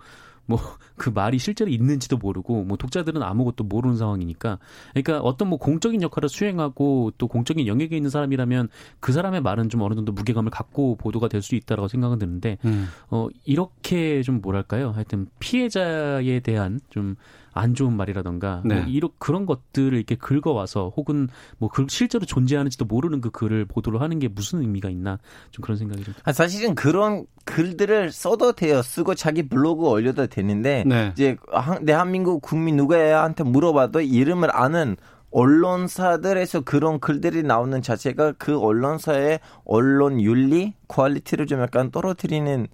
[0.47, 0.59] 뭐
[0.97, 4.59] 그 말이 실제로 있는지도 모르고 뭐 독자들은 아무것도 모르는 상황이니까
[4.95, 8.69] 그러니까 어떤 뭐 공적인 역할을 수행하고 또 공적인 영역에 있는 사람이라면
[9.01, 12.87] 그 사람의 말은 좀 어느 정도 무게감을 갖고 보도가 될 수 있다라고 생각은 드는데 음.
[13.11, 17.17] 어 이렇게 좀 뭐랄까요 하여튼 피해자에 대한 좀
[17.57, 18.75] 안 좋은 말이라던가 네.
[18.77, 24.19] 뭐 이런 그런 것들을 이렇게 긁어와서 혹은 뭐그 실제로 존재하는지도 모르는 그 글을 보도를 하는
[24.19, 25.19] 게 무슨 의미가 있나
[25.51, 28.83] 좀 그런 생각이 좀 아, 사실은 그런 글들을 써도 돼요.
[28.83, 31.11] 쓰고 자기 블로그 올려도 되는데 네.
[31.12, 34.97] 이제 한- 대한민국 국민 누구한테 물어봐도 이름을 아는
[35.31, 42.66] 언론사들에서 그런 글들이 나오는 자체가 그 언론사의 언론 윤리, quality를 좀 약간 떨어뜨리는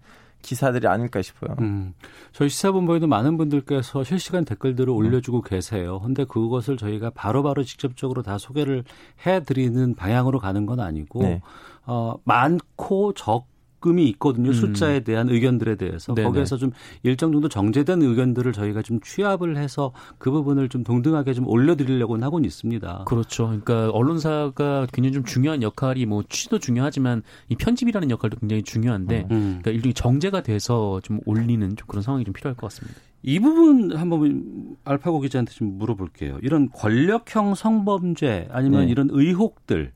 [0.42, 1.56] 기사들이 아닐까 싶어요.
[1.60, 1.94] 음,
[2.32, 6.00] 저희 시사본부에도 많은 분들께서 실시간 댓글들을 올려주고 계세요.
[6.00, 8.84] 근데 그것을 저희가 바로바로 직접적으로 다 소개를
[9.26, 11.40] 해드리는 방향으로 가는 건 아니고, 네.
[11.86, 14.48] 어, 많고 적음이 있거든요.
[14.50, 14.54] 음.
[14.54, 16.14] 숫자에 대한 의견들에 대해서.
[16.14, 16.26] 네네.
[16.26, 16.70] 거기에서 좀
[17.02, 22.46] 일정 정도 정제된 의견들을 저희가 좀 취합을 해서 그 부분을 좀 동등하게 좀 올려드리려고는 하고는
[22.46, 23.04] 있습니다.
[23.06, 23.46] 그렇죠.
[23.46, 29.60] 그러니까 언론사가 굉장히 좀 중요한 역할이 뭐 취도 중요하지만 이 편집이라는 역할도 굉장히 중요한데 음.
[29.60, 32.98] 그러니까 일종의 정제가 돼서 좀 올리는 좀 그런 상황이 좀 필요할 것 같습니다.
[33.24, 36.38] 이 부분 한번 알파고 기자한테 좀 물어볼게요.
[36.42, 38.90] 이런 권력형 성범죄 아니면 네.
[38.90, 39.92] 이런 의혹들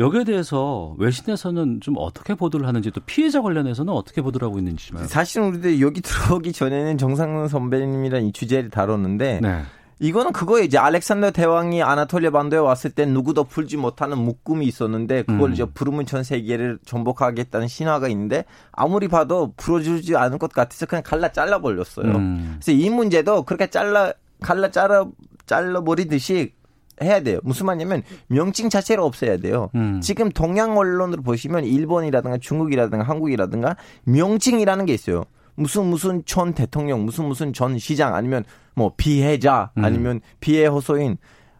[0.00, 4.96] 여기에 대해서 외신에서는 좀 어떻게 보도를 하는지 또 피해자 관련해서는 어떻게 보도를 하고 있는지 좀.
[5.06, 9.62] 사실은 우리도 여기 들어오기 전에는 정상근 선배님이랑 이 주제를 다뤘는데 네.
[9.98, 10.64] 이거는 그거예요.
[10.64, 15.52] 이제 알렉산더 대왕이 아나톨리아 반도에 왔을 때 누구도 풀지 못하는 묶음이 있었는데 그걸 음.
[15.52, 21.30] 이제 부르면 전 세계를 정복하겠다는 신화가 있는데 아무리 봐도 풀어주지 않을 것 같아서 그냥 갈라
[21.30, 22.06] 잘라 버렸어요.
[22.06, 22.56] 음.
[22.58, 25.04] 그래서 이 문제도 그렇게 잘라 갈라 잘라
[25.44, 26.54] 잘라 버리듯이
[27.02, 27.38] 해야 돼요.
[27.42, 29.70] 무슨 말이냐면 명칭 자체를 없애야 돼요.
[29.74, 30.00] 음.
[30.00, 35.24] 지금 동양 언론으로 보시면 일본이라든가 중국이라든가 한국이라든가 명칭이라는 게 있어요.
[35.54, 39.84] 무슨 무슨 전 대통령, 무슨 무슨 전 시장 아니면 뭐 피해자 음.
[39.84, 41.16] 아니면 피해 호소인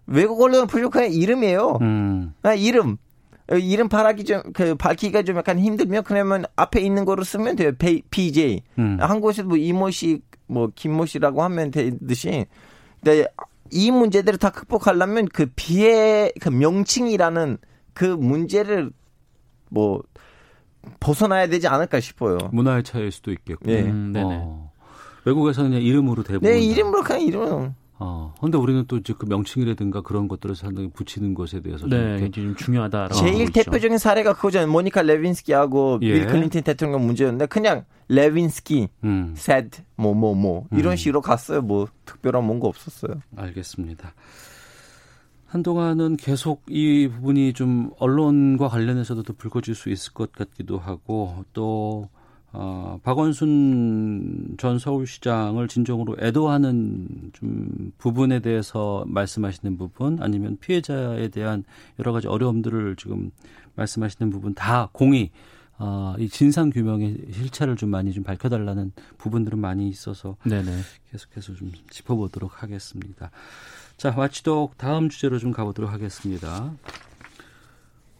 [0.07, 1.79] 외국 보시면 그냥 이름이에요.
[1.81, 2.35] 음.
[2.42, 2.96] 그냥 이름.
[3.53, 7.72] 어, 이름 발하기 좀, 그, 밝히기가 좀 약간 힘들면, 그러면 앞에 있는 거로 쓰면 돼요.
[7.76, 8.62] P- PJ.
[8.79, 8.96] 음.
[9.00, 12.46] 한국에서 뭐 이모 씨, 뭐 김모 씨라고 하면 되듯이.
[13.03, 13.26] 근데
[13.70, 17.59] 이 문제들을 다 극복하려면 그 피해, 그 명칭이라는
[17.94, 18.90] 그 문제를
[19.68, 20.02] 뭐,
[20.98, 22.38] 벗어나야 되지 않을까 싶어요.
[22.52, 23.66] 문화의 차이일 수도 있겠고.
[23.66, 23.83] 네.
[23.83, 24.40] 음, 네네.
[24.42, 24.70] 어.
[25.24, 26.50] 외국에서는 그냥 이름으로 대부분.
[26.50, 27.74] 내 이름으로 그냥 이름으로.
[28.02, 28.34] 어.
[28.40, 32.30] 근데 우리는 또 이제 그 명칭이라든가 그런 것들을 상당히 붙이는 것에 대해서 좀 네, 이제
[32.40, 33.52] 좀 중요하다라고 제일.
[33.52, 34.70] 대표적인 사례가 그거잖아요.
[34.72, 36.12] 모니카 레빈스키하고 예.
[36.14, 39.34] 빌 클린턴 대통령 문제였는데 그냥 레빈스키, 음.
[39.36, 40.96] said 뭐 뭐 뭐 이런 음.
[40.96, 41.60] 식으로 갔어요.
[41.60, 43.20] 뭐 특별한 뭔가 없었어요.
[43.36, 44.14] 알겠습니다.
[45.46, 52.08] 한동안은 계속 이 부분이 좀 언론과 관련해서도 또 불거질 수 있을 것 같기도 하고 또
[52.52, 61.64] 어, 박원순 전 서울시장을 진정으로 애도하는 좀 부분에 대해서 말씀하시는 부분 아니면 피해자에 대한
[61.98, 63.30] 여러 가지 어려움들을 지금
[63.76, 65.30] 말씀하시는 부분 다 공이
[65.78, 70.70] 어, 이 진상 규명의 실체를 좀 많이 좀 밝혀달라는 부분들은 많이 있어서 네네.
[71.10, 73.30] 계속해서 좀 짚어보도록 하겠습니다.
[73.96, 76.74] 자, watchdog 다음 주제로 좀 가보도록 하겠습니다.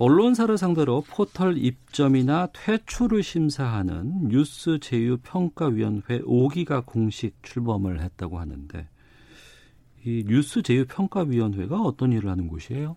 [0.01, 8.89] 언론사를 상대로 포털 입점이나 퇴출을 심사하는 뉴스 제휴 평가위원회 5기가 공식 출범을 했다고 하는데
[10.07, 12.97] 이 뉴스 제휴 평가위원회가 어떤 일을 하는 곳이에요?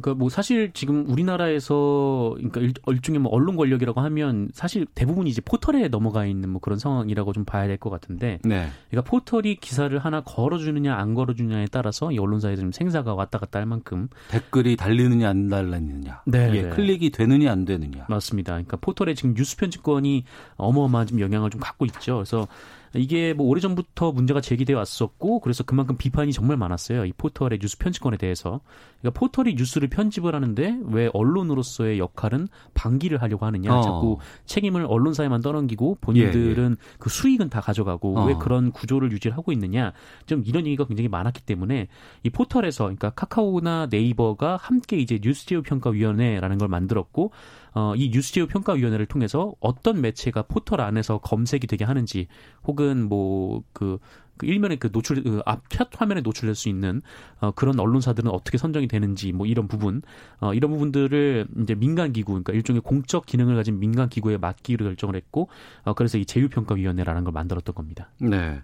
[0.00, 5.40] 그러니까 뭐 사실 지금 우리나라에서 그러니까 일, 일종의 뭐 언론 권력이라고 하면 사실 대부분이 이제
[5.44, 8.68] 포털에 넘어가 있는 뭐 그런 상황이라고 좀 봐야 될 것 같은데 네.
[8.90, 13.66] 그러니까 포털이 기사를 하나 걸어주느냐 안 걸어주느냐에 따라서 이 언론사에 좀 생사가 왔다 갔다 할
[13.66, 16.68] 만큼 댓글이 달리느냐 안 달리느냐, 네, 예, 네.
[16.68, 18.06] 클릭이 되느냐 안 되느냐.
[18.08, 18.52] 맞습니다.
[18.52, 20.24] 그러니까 포털의 지금 뉴스 편집권이
[20.56, 22.16] 어마어마한 좀 영향을 좀 갖고 있죠.
[22.16, 22.46] 그래서
[22.94, 27.04] 이게 뭐 오래전부터 문제가 제기돼 왔었고 그래서 그만큼 비판이 정말 많았어요.
[27.04, 28.60] 이 포털의 뉴스 편집권에 대해서.
[29.00, 33.78] 그러니까 포털이 뉴스를 편집을 하는데 왜 언론으로서의 역할은 방기를 하려고 하느냐.
[33.78, 33.82] 어.
[33.82, 38.24] 자꾸 책임을 언론사에만 떠넘기고 본인들은 그 수익은 다 가져가고 어.
[38.26, 39.92] 왜 그런 구조를 유지를 하고 있느냐.
[40.26, 41.88] 좀 이런 얘기가 굉장히 많았기 때문에
[42.24, 47.30] 이 포털에서 그러니까 카카오나 네이버가 함께 이제 뉴스 제휴 평가 위원회라는 걸 만들었고
[47.74, 52.26] 어, 이 뉴스 제휴 평가위원회를 통해서 어떤 매체가 포털 안에서 검색이 되게 하는지
[52.64, 53.98] 혹은 뭐그
[54.40, 57.02] 그 일면에 그 노출 그 앞첫 화면에 노출될 수 있는
[57.40, 60.00] 어, 그런 언론사들은 어떻게 선정이 되는지 뭐 이런 부분
[60.40, 65.14] 어, 이런 부분들을 이제 민간 기구 그러니까 일종의 공적 기능을 가진 민간 기구에 맡기로 결정을
[65.14, 65.48] 했고
[65.84, 68.08] 어, 그래서 이 제휴평가위원회라는 걸 만들었던 겁니다.
[68.18, 68.62] 네.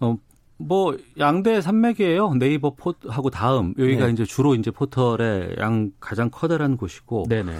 [0.00, 0.18] 어,
[0.58, 2.34] 뭐 양대 산맥이에요.
[2.34, 4.12] 네이버 포하고 다음 여기가 네.
[4.12, 7.52] 이제 주로 이제 포털의 양 가장 커다란 곳이고 네네.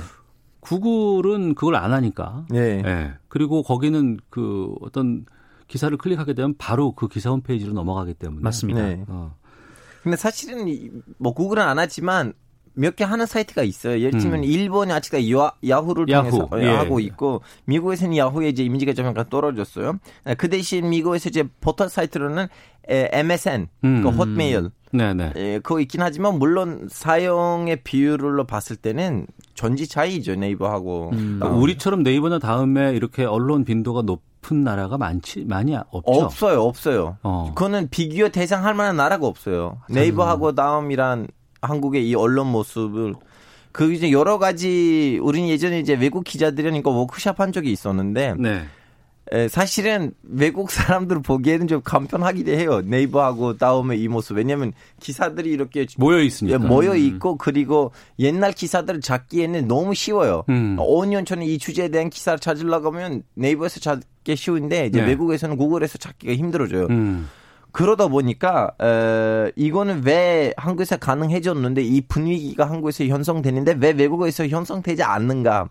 [0.66, 2.44] 구글은 그걸 안 하니까.
[2.50, 2.82] 네.
[2.84, 3.14] 예.
[3.28, 5.24] 그리고 거기는 그 어떤
[5.68, 8.82] 기사를 클릭하게 되면 바로 그 기사 홈페이지로 넘어가기 때문에 맞습니다.
[8.82, 9.04] 네.
[9.08, 9.34] 어.
[10.02, 12.32] 근데 사실은 뭐 구글은 안 하지만
[12.76, 14.00] 몇 개 하는 사이트가 있어요.
[14.00, 14.44] 예를 들면 음.
[14.44, 16.30] 일본이 아직 야, 야후를 야후.
[16.30, 16.68] 통해서 예.
[16.76, 19.98] 하고 있고 미국에서는 야후의 이제 이미지가 좀 약간 떨어졌어요.
[20.38, 22.46] 그 대신 미국에서 이제 포털 사이트로는
[22.88, 24.02] MSN, 음.
[24.02, 25.32] 그 헛메일 네네.
[25.36, 31.10] 예, 그거 있긴 하지만 물론 사용의 비율로 봤을 때는 전지 차이죠 네이버하고.
[31.12, 31.40] 음.
[31.42, 31.48] 어.
[31.48, 36.12] 우리처럼 네이버나 다음에 이렇게 언론 빈도가 높은 나라가 많지 많이 없죠.
[36.12, 37.16] 없어요, 없어요.
[37.22, 37.52] 어.
[37.54, 39.80] 그거는 비교 대상 할 만한 나라가 없어요.
[39.90, 41.26] 네이버하고 다음이란
[41.62, 43.14] 한국의 이 언론 모습을
[43.72, 48.64] 그 이제 여러 가지 우리는 예전에 이제 외국 기자들이니까 워크샵 한 적이 있었는데 네.
[49.32, 52.80] 에, 사실은 외국 사람들 보기에는 좀 간편하기도 해요.
[52.84, 54.36] 네이버하고 다음에 이 모습.
[54.36, 56.96] 왜냐하면 기사들이 이렇게 모여 있으니까 예, 모여 음.
[56.98, 57.38] 있고 음.
[57.38, 60.44] 그리고 옛날 기사들을 찾기에는 너무 쉬워요.
[60.48, 60.76] 음.
[60.78, 65.08] 5년 전에 이 주제에 대한 기사를 찾으려고 하면 네이버에서 찾기 쉬운데 이제 네.
[65.08, 66.86] 외국에서는 구글에서 찾기가 힘들어져요.
[66.90, 67.28] 음.
[67.76, 75.68] 그러다 보니까 에, 이거는 왜 한국에서 가능해졌는데 이 분위기가 한국에서 형성되는데 왜 외국에서 형성되지 않는가?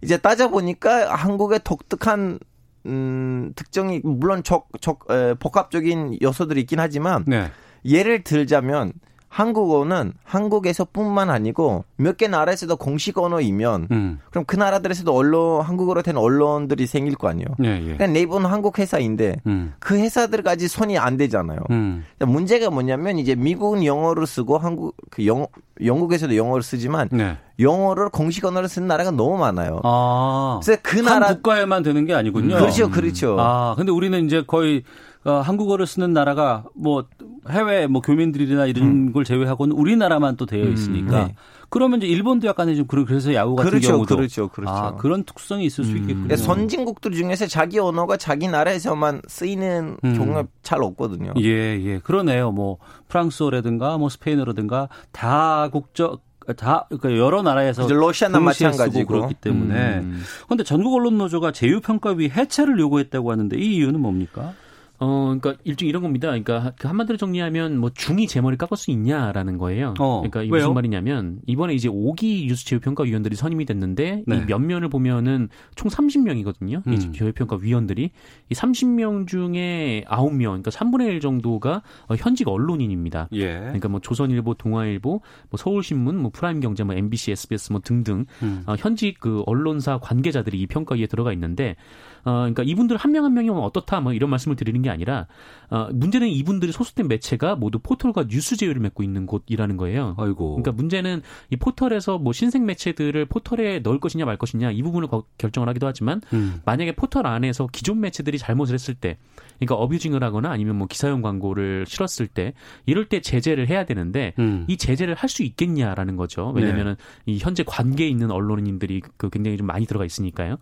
[0.00, 2.38] 이제 따져 보니까 한국의 독특한
[2.86, 7.50] 음, 특정이 물론 적, 적, 에, 복합적인 요소들이 있긴 하지만 네.
[7.84, 8.94] 예를 들자면
[9.36, 14.18] 한국어는 한국에서뿐만 아니고 몇 개 나라에서도 공식 언어이면 음.
[14.30, 17.46] 그럼 그 나라들에서도 언론 한국어로 된 언론들이 생길 거 아니에요.
[17.62, 17.80] 예, 예.
[17.82, 19.74] 그러니까 네이버는 한국 회사인데 음.
[19.78, 21.58] 그 회사들까지 손이 안 되잖아요.
[21.70, 22.04] 음.
[22.16, 25.46] 그러니까 문제가 뭐냐면 이제 미국은 영어를 쓰고 한국 그 영,
[25.84, 27.36] 영국에서도 영어를 쓰지만 네.
[27.60, 29.80] 영어를 공식 언어로 쓰는 나라가 너무 많아요.
[29.84, 32.56] 아, 그래서 그 나라 국가에만 되는 게 아니군요.
[32.56, 33.36] 그렇죠, 그렇죠.
[33.38, 34.82] 아, 근데 우리는 이제 거의
[35.26, 37.04] 어, 한국어를 쓰는 나라가 뭐
[37.50, 39.12] 해외 뭐 교민들이나 이런 음.
[39.12, 41.34] 걸 제외하고는 우리나라만 또 되어 음, 있으니까 음, 네.
[41.68, 44.72] 그러면 이제 일본도 약간의 좀 그래서 야구 같은 그렇죠, 경우도 그렇죠, 그렇죠.
[44.72, 45.96] 아, 그런 특성이 있을 수 음.
[45.96, 46.36] 있겠군요.
[46.36, 50.16] 선진국들 중에서 자기 언어가 자기 나라에서만 쓰이는 음.
[50.16, 51.32] 경우가 잘 없거든요.
[51.40, 52.52] 예, 예, 그러네요.
[52.52, 56.22] 뭐 프랑스어라든가 뭐 스페인어라든가 다 국적
[56.56, 60.02] 다 그러니까 여러 나라에서 러시아나 마찬가지고 그렇기 때문에
[60.44, 60.64] 그런데 음.
[60.64, 64.54] 전국 언론 노조가 제휴 평가위 해체를 요구했다고 하는데 이 이유는 뭡니까?
[64.98, 66.28] 어, 그러니까 일종 이런 겁니다.
[66.28, 69.94] 그러니까 그 한마디로 정리하면 뭐 중이 제 머리 깎을 수 있냐라는 거예요.
[69.98, 74.36] 어, 그러니까 이 무슨 말이냐면 이번에 이제 5기 뉴스제휴평가위원들이 선임이 됐는데 네.
[74.36, 76.86] 이 면면을 보면은 총 30명이거든요.
[76.86, 76.92] 음.
[76.92, 78.10] 이 제휴평가위원들이
[78.48, 83.28] 이 30명 중에 9명, 그러니까 3분의 1 정도가 어, 현직 언론인입니다.
[83.32, 83.54] 예.
[83.58, 85.10] 그러니까 뭐 조선일보, 동아일보,
[85.50, 88.62] 뭐 서울신문, 뭐 프라임경제, 뭐 MBC, SBS 뭐 등등 음.
[88.66, 91.76] 어, 현직 그 언론사 관계자들이 이 평가위에 들어가 있는데
[92.24, 95.26] 어, 그러니까 이분들 한 명한 한 명이 어떻다 뭐 이런 말씀을 드리는 게 아니라
[95.68, 100.14] 어, 문제는 이분들이 소속된 매체가 모두 포털과 뉴스 제휴를 맺고 있는 곳이라는 거예요.
[100.18, 100.56] 아이고.
[100.56, 105.68] 그러니까 문제는 이 포털에서 뭐 신생 매체들을 포털에 넣을 것이냐 말 것이냐 이 부분을 결정을
[105.68, 106.60] 하기도 하지만 음.
[106.64, 109.18] 만약에 포털 안에서 기존 매체들이 잘못을 했을 때
[109.58, 112.52] 그러니까 abusing을 하거나 아니면 뭐 기사형 광고를 실었을 때
[112.84, 114.64] 이럴 때 제재를 해야 되는데 음.
[114.66, 116.52] 이 제재를 할 수 있겠냐라는 거죠.
[116.54, 116.94] 왜냐면은
[117.26, 117.32] 네.
[117.32, 120.56] 이 현재 관계에 있는 언론인들이 그 굉장히 좀 많이 들어가 있으니까요.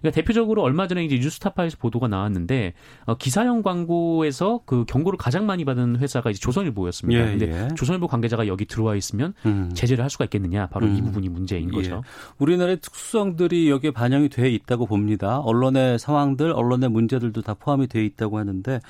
[0.00, 5.64] 그러니까 대표적으로 얼마 전에 이제 뉴스타파에서 보도가 나왔는데 어, 기사형 광고에서 그 경고를 가장 많이
[5.64, 7.20] 받은 회사가 이제 조선일보였습니다.
[7.20, 7.74] 예, 근데 예.
[7.74, 9.70] 조선일보 관계자가 여기 들어와 있으면 음.
[9.74, 10.68] 제재를 할 수가 있겠느냐?
[10.68, 10.96] 바로 음.
[10.96, 11.72] 이 부분이 문제인 예.
[11.72, 12.02] 거죠.
[12.38, 15.40] 우리나라의 특수성들이 여기에 반영이 돼 있다고 봅니다.
[15.40, 18.80] 언론의 상황들, 언론의 문제들도 다 포함이 돼 있다고 하는데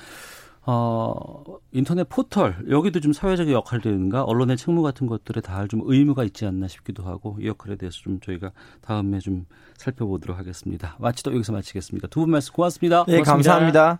[0.65, 6.45] 어, 인터넷 포털 여기도 좀 사회적 역할이든가 언론의 책무 같은 것들에 다 좀 의무가 있지
[6.45, 9.45] 않나 싶기도 하고 이 역할에 대해서 좀 저희가 다음에 좀
[9.77, 10.95] 살펴보도록 하겠습니다.
[10.99, 12.07] 마치도 여기서 마치겠습니다.
[12.09, 13.05] 두 분 말씀 고맙습니다.
[13.07, 13.31] 네, 고맙습니다.
[13.33, 13.99] 감사합니다.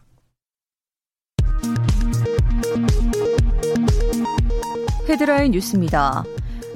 [5.08, 6.24] 헤드라인 뉴스입니다.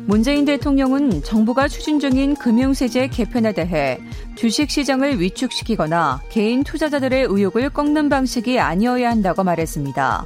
[0.06, 4.00] 문재인 대통령은 정부가 추진 중인 금융세제 개편에 대해
[4.36, 10.26] 주식시장을 위축시키거나 개인 투자자들의 의욕을 꺾는 방식이 아니어야 한다고 말했습니다.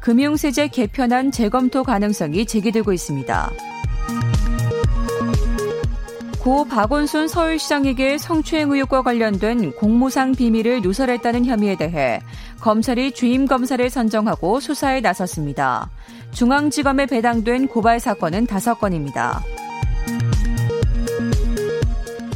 [0.00, 3.50] 금융세제 개편안 재검토 가능성이 제기되고 있습니다.
[6.38, 12.20] 고 박원순 서울시장에게 성추행 의혹과 관련된 공무상 비밀을 누설했다는 혐의에 대해
[12.60, 15.90] 검찰이 주임 검사를 선정하고 수사에 나섰습니다.
[16.36, 19.42] 중앙지검에 배당된 고발 사건은 다섯 건입니다.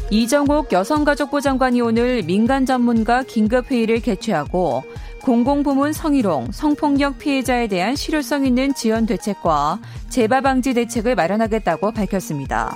[0.09, 4.85] 이정옥 여성가족부 장관이 오늘 민간 전문가 긴급회의를 개최하고
[5.21, 12.75] 공공부문 성희롱, 성폭력 피해자에 대한 실효성 있는 지원 대책과 재발 방지 대책을 마련하겠다고 밝혔습니다.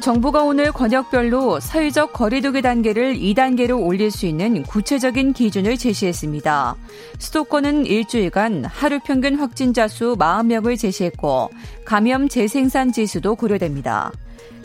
[0.00, 6.76] 정부가 오늘 권역별로 사회적 거리두기 단계를 2단계로 올릴 수 있는 구체적인 기준을 제시했습니다.
[7.18, 11.50] 수도권은 일주일간 하루 평균 확진자 수 40명을 제시했고
[11.84, 14.10] 감염 재생산 지수도 고려됩니다.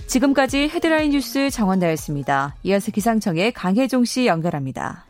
[0.08, 2.56] 지금까지 헤드라인 뉴스 정원나였습니다.
[2.64, 5.06] 이어서 기상청의 강혜종 씨 연결합니다.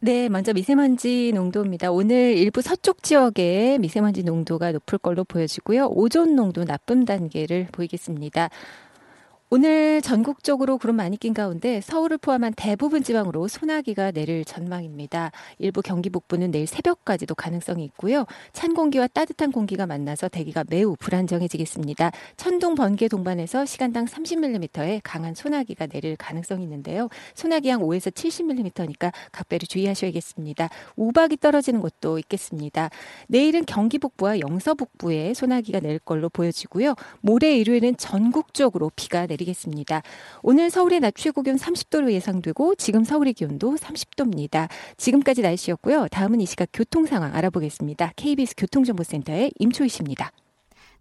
[0.00, 1.90] 네, 먼저 미세먼지 농도입니다.
[1.90, 5.86] 오늘 일부 서쪽 지역에 미세먼지 농도가 높을 걸로 보여지고요.
[5.86, 8.50] 오존 농도 나쁨 단계를 보이겠습니다.
[9.56, 15.30] 오늘 전국적으로 구름 많이 낀 가운데 서울을 포함한 대부분 지방으로 소나기가 내릴 전망입니다.
[15.58, 18.24] 일부 경기 북부는 내일 새벽까지도 가능성이 있고요.
[18.52, 22.10] 찬 공기와 따뜻한 공기가 만나서 대기가 매우 불안정해지겠습니다.
[22.36, 27.08] 천둥 번개 동반해서 시간당 30mm의 강한 소나기가 내릴 가능성이 있는데요.
[27.36, 30.68] 소나기 양 5에서 70mm니까 각별히 주의하셔야겠습니다.
[30.96, 32.90] 우박이 떨어지는 곳도 있겠습니다.
[33.28, 36.96] 내일은 경기 북부와 영서 북부에 소나기가 내릴 걸로 보여지고요.
[37.20, 40.02] 모레 일요일은 전국적으로 비가 내리 내리겠습니다.
[40.42, 44.68] 오늘 서울의 낮 최고 기온 30도로 예상되고 지금 서울의 기온도 30도입니다.
[44.96, 46.08] 지금까지 날씨였고요.
[46.08, 48.12] 다음은 이 시각 교통 상황 알아보겠습니다.
[48.16, 50.32] KBS 교통정보센터의 임초희 씨입니다.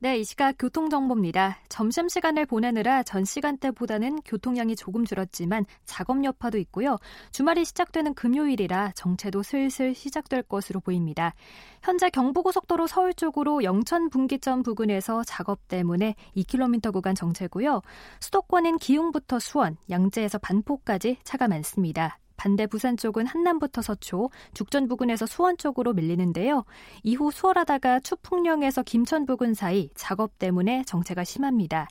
[0.03, 1.59] 네, 이 시각 교통정보입니다.
[1.69, 6.97] 점심시간을 보내느라 전 시간대보다는 교통량이 조금 줄었지만 작업 여파도 있고요.
[7.31, 11.33] 주말이 시작되는 금요일이라 정체도 슬슬 시작될 것으로 보입니다.
[11.81, 17.81] 현재 경부고속도로 서울 쪽으로 영천 분기점 부근에서 작업 때문에 2km 구간 정체고요.
[18.19, 22.19] 수도권인 기흥부터 수원, 양재에서 반포까지 차가 많습니다.
[22.37, 26.65] 반대 부산 쪽은 한남부터 서초, 죽전 부근에서 수원 쪽으로 밀리는데요.
[27.03, 31.87] 이후 수월하다가 추풍령에서 김천 부근 사이 작업 때문에 정체가 심합니다.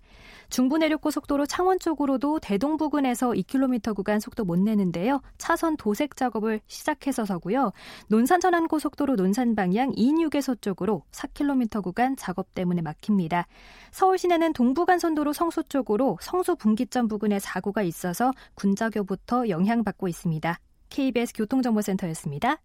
[0.53, 5.23] 중부내륙고속도로 창원 쪽으로도 대동 부근에서 2km 구간 속도 못 내는데요.
[5.39, 7.73] 차선 도색 작업을 시작해서서고요.
[8.09, 13.47] 논산 전환 고속도로 논산 방향 인육에서 쪽으로 4km 구간 작업 때문에 막힙니다.
[13.93, 20.59] 서울 시내는 동부간선도로 성수 쪽으로 성수 분기점 부근에 사고가 있어서 군자교부터 영향받고 있습니다.
[20.91, 22.59] KBS 교통정보센터였습니다.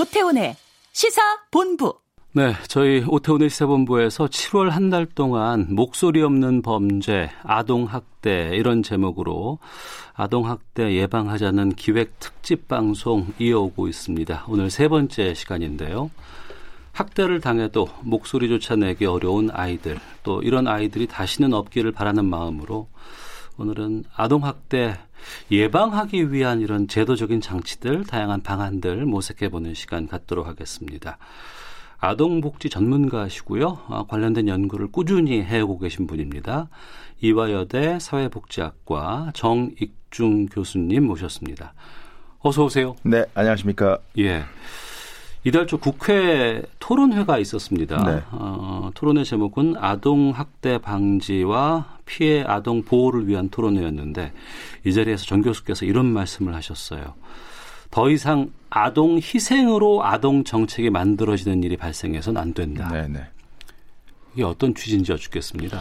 [0.00, 0.56] 오태훈의
[0.92, 1.92] 시사본부.
[2.32, 9.58] 네, 저희 오태훈의 시사본부에서 7월 한 달 동안 목소리 없는 범죄, 아동학대 이런 제목으로
[10.14, 14.46] 아동학대 예방하자는 기획 특집 방송 이어오고 있습니다.
[14.48, 16.10] 오늘 세 번째 시간인데요.
[16.92, 22.88] 학대를 당해도 목소리조차 내기 어려운 아이들, 또 이런 아이들이 다시는 없기를 바라는 마음으로
[23.60, 24.96] 오늘은 아동학대
[25.50, 31.18] 예방하기 위한 이런 제도적인 장치들, 다양한 방안들 모색해보는 시간 갖도록 하겠습니다.
[31.98, 33.82] 아동복지 전문가시고요.
[33.88, 36.70] 아, 관련된 연구를 꾸준히 해오고 계신 분입니다.
[37.20, 41.74] 이화여대 사회복지학과 정익중 교수님 모셨습니다.
[42.38, 42.96] 어서 오세요.
[43.02, 43.98] 네, 안녕하십니까.
[44.16, 44.42] 예.
[45.44, 48.04] 이달 초 국회 토론회가 있었습니다.
[48.04, 48.22] 네.
[48.30, 54.32] 어, 토론회 제목은 아동 학대 방지와 피해 아동 보호를 위한 토론회였는데
[54.84, 57.14] 이 자리에서 정 교수께서 이런 말씀을 하셨어요.
[57.90, 62.88] 더 이상 아동 희생으로 아동 정책이 만들어지는 일이 발생해서는 안 된다.
[62.88, 63.08] 네네.
[63.08, 63.28] 네.
[64.34, 65.80] 이게 어떤 취지인지 여쭙겠습니다.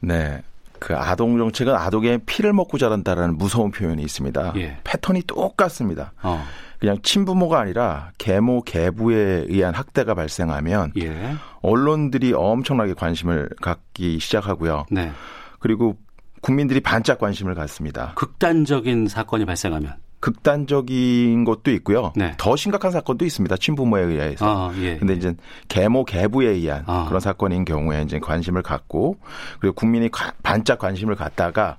[0.00, 0.42] 네.
[0.78, 4.52] 그 아동 정책은 아동의 피를 먹고 자란다라는 무서운 표현이 있습니다.
[4.56, 4.76] 예.
[4.84, 6.12] 패턴이 똑같습니다.
[6.22, 6.44] 어.
[6.78, 11.34] 그냥 친부모가 아니라 계모 계부에 의한 학대가 발생하면 예.
[11.62, 14.86] 언론들이 엄청나게 관심을 갖기 시작하고요.
[14.90, 15.12] 네.
[15.58, 15.96] 그리고
[16.42, 18.12] 국민들이 반짝 관심을 갖습니다.
[18.14, 22.12] 극단적인 사건이 발생하면 극단적인 것도 있고요.
[22.16, 22.34] 네.
[22.36, 23.56] 더 심각한 사건도 있습니다.
[23.56, 24.70] 친부모에 의해서.
[24.70, 24.96] 아, 예.
[24.96, 25.34] 근데 이제
[25.68, 27.04] 계모 계부에 의한 아.
[27.06, 29.18] 그런 사건인 경우에 이제 관심을 갖고
[29.60, 30.08] 그리고 국민이
[30.42, 31.78] 반짝 관심을 갖다가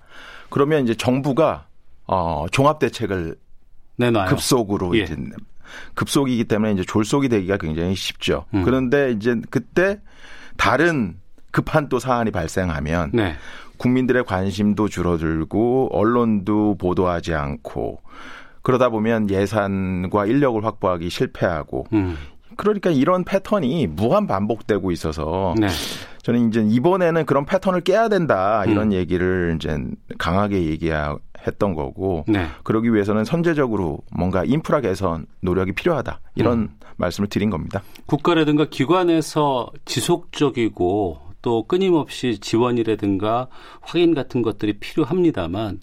[0.50, 1.66] 그러면 이제 정부가
[2.06, 3.36] 어 종합 대책을
[3.98, 4.30] 내놔요.
[4.30, 5.04] 급속으로 예.
[5.04, 5.16] 이제
[5.96, 8.46] 급속이기 때문에 이제 졸속이 되기가 굉장히 쉽죠.
[8.54, 8.64] 음.
[8.64, 10.00] 그런데 이제 그때
[10.56, 11.18] 다른
[11.52, 13.36] 급한 또 사안이 발생하면 네.
[13.78, 18.02] 국민들의 관심도 줄어들고 언론도 보도하지 않고
[18.62, 22.18] 그러다 보면 예산과 인력을 확보하기 실패하고 음.
[22.58, 25.68] 그러니까 이런 패턴이 무한 반복되고 있어서 네.
[26.24, 28.94] 저는 이제 이번에는 그런 패턴을 깨야 된다 이런 음.
[28.94, 29.78] 얘기를 이제
[30.18, 30.92] 강하게 얘기
[31.48, 32.48] 했던 거고 네.
[32.64, 36.70] 그러기 위해서는 선제적으로 뭔가 인프라 개선 노력이 필요하다 이런 음.
[36.98, 37.82] 말씀을 드린 겁니다.
[38.06, 43.48] 국가라든가 기관에서 지속적이고 또 끊임없이 지원이라든가
[43.82, 45.80] 확인 같은 것들이 필요합니다만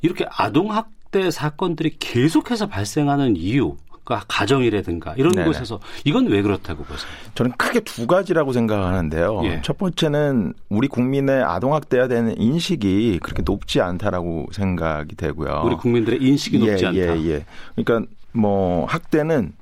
[0.00, 5.46] 이렇게 아동 학대 사건들이 계속해서 발생하는 이유 가정이라든가 이런 네네.
[5.46, 7.10] 곳에서 이건 왜 그렇다고 보세요?
[7.34, 9.40] 저는 크게 두 가지라고 생각하는데요.
[9.44, 9.62] 예.
[9.62, 15.62] 첫 번째는 우리 국민의 아동학대에 대한 인식이 그렇게 높지 않다라고 생각이 되고요.
[15.64, 16.98] 우리 국민들의 인식이 예, 높지 않다.
[16.98, 17.44] 예, 예.
[17.76, 19.52] 그러니까 뭐 학대는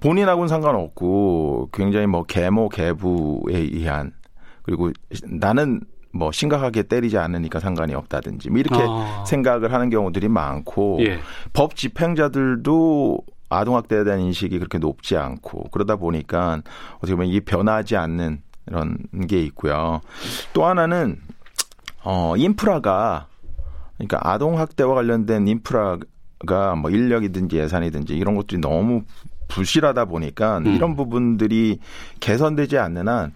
[0.00, 4.12] 본인하고는 상관없고 굉장히 뭐 계모 계부에 의한
[4.62, 4.90] 그리고
[5.24, 5.80] 나는
[6.14, 9.24] 뭐 심각하게 때리지 않으니까 상관이 없다든지 뭐 이렇게 아.
[9.26, 11.18] 생각을 하는 경우들이 많고 예.
[11.52, 13.18] 법 집행자들도
[13.58, 16.62] 아동학대에 대한 인식이 그렇게 높지 않고 그러다 보니까
[16.96, 18.98] 어떻게 보면 이게 변하지 않는 이런
[19.28, 20.00] 게 있고요.
[20.52, 21.20] 또 하나는
[22.02, 23.28] 어 인프라가
[23.96, 29.02] 그러니까 아동학대와 관련된 인프라가 뭐 인력이든지 예산이든지 이런 것들이 너무
[29.48, 30.66] 부실하다 보니까 음.
[30.66, 31.78] 이런 부분들이
[32.20, 33.34] 개선되지 않는 한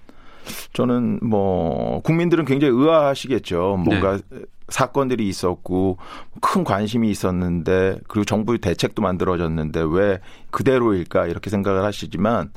[0.72, 3.76] 저는 뭐 국민들은 굉장히 의아하시겠죠.
[3.84, 4.40] 뭔가 네.
[4.68, 5.98] 사건들이 있었고
[6.40, 12.50] 큰 관심이 있었는데 그리고 정부의 대책도 만들어졌는데 왜 그대로일까 이렇게 생각을 하시지만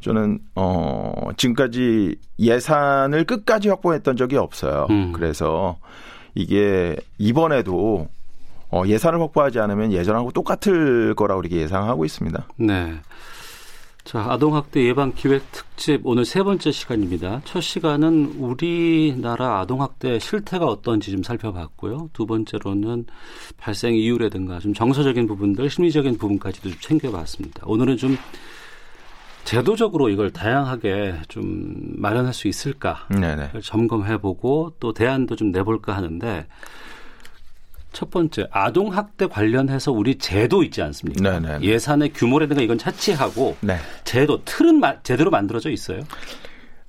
[0.00, 4.86] 저는 어 지금까지 예산을 끝까지 확보했던 적이 없어요.
[4.90, 5.12] 음.
[5.12, 5.78] 그래서
[6.34, 8.08] 이게 이번에도
[8.70, 12.48] 어 예산을 확보하지 않으면 예전하고 똑같을 거라고 이렇게 예상하고 있습니다.
[12.56, 12.94] 네.
[14.04, 17.40] 자, 아동학대 예방 기획 특집 오늘 세 번째 시간입니다.
[17.44, 22.10] 첫 시간은 우리나라 아동학대 실태가 어떤지 좀 살펴봤고요.
[22.12, 23.06] 두 번째로는
[23.56, 27.62] 발생 이유라든가 좀 정서적인 부분들, 심리적인 부분까지도 좀 챙겨봤습니다.
[27.64, 28.16] 오늘은 좀
[29.44, 33.06] 제도적으로 이걸 다양하게 좀 마련할 수 있을까
[33.62, 36.46] 점검해보고 또 대안도 좀 내볼까 하는데
[37.92, 41.40] 첫 번째 아동 학대 관련해서 우리 제도 있지 않습니까?
[41.40, 41.60] 네네.
[41.62, 43.76] 예산의 규모라든가 이건 차치하고 네.
[44.04, 46.00] 제도 틀은 마, 제대로 만들어져 있어요.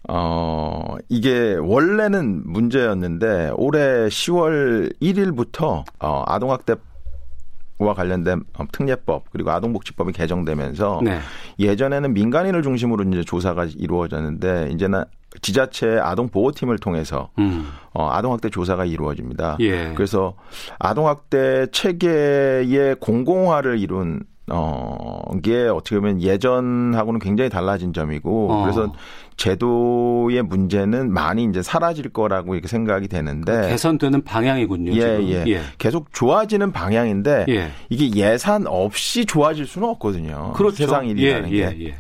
[0.10, 6.76] 어, 이게 원래는 문제였는데 올해 10월 1일부터 어, 아동학대
[7.80, 11.20] 와 관련된 특례법 그리고 아동복지법이 개정되면서 네.
[11.60, 15.04] 예전에는 민간인을 중심으로 이제 조사가 이루어졌는데 이제는
[15.42, 17.70] 지자체 아동 보호팀을 통해서 음.
[17.94, 19.58] 어, 아동 학대 조사가 이루어집니다.
[19.60, 19.94] 예.
[19.96, 20.36] 그래서
[20.80, 28.62] 아동 학대 체계의 공공화를 이룬 어, 이게 어떻게 보면 예전하고는 굉장히 달라진 점이고, 어.
[28.64, 28.92] 그래서
[29.38, 33.70] 제도의 문제는 많이 이제 사라질 거라고 이렇게 생각이 되는데.
[33.70, 34.92] 개선되는 방향이군요.
[34.94, 35.28] 예, 지금.
[35.30, 35.44] 예.
[35.48, 35.62] 예.
[35.78, 37.72] 계속 좋아지는 방향인데, 예.
[37.90, 40.52] 이게 예산 없이 좋아질 수는 없거든요.
[40.54, 40.76] 그렇죠.
[40.76, 41.96] 세상 일이라는 예, 게.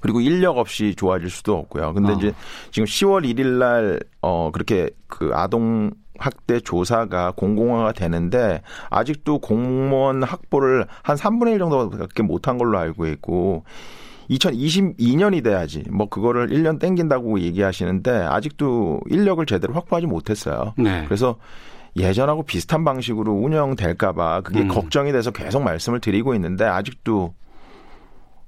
[0.00, 1.94] 그리고 인력 없이 좋아질 수도 없고요.
[1.94, 2.16] 근데 어.
[2.16, 2.32] 이제
[2.70, 10.86] 지금 10월 1일 날, 어, 그렇게 그 아동 학대 조사가 공공화가 되는데 아직도 공무원 확보를
[11.02, 13.64] 한 3분의 1 정도밖에 못한 걸로 알고 있고
[14.30, 20.74] 2022년이 돼야지 뭐 그거를 1년 땡긴다고 얘기하시는데 아직도 인력을 제대로 확보하지 못했어요.
[20.78, 21.04] 네.
[21.06, 21.36] 그래서
[21.96, 24.68] 예전하고 비슷한 방식으로 운영될까봐 그게 음.
[24.68, 27.34] 걱정이 돼서 계속 말씀을 드리고 있는데 아직도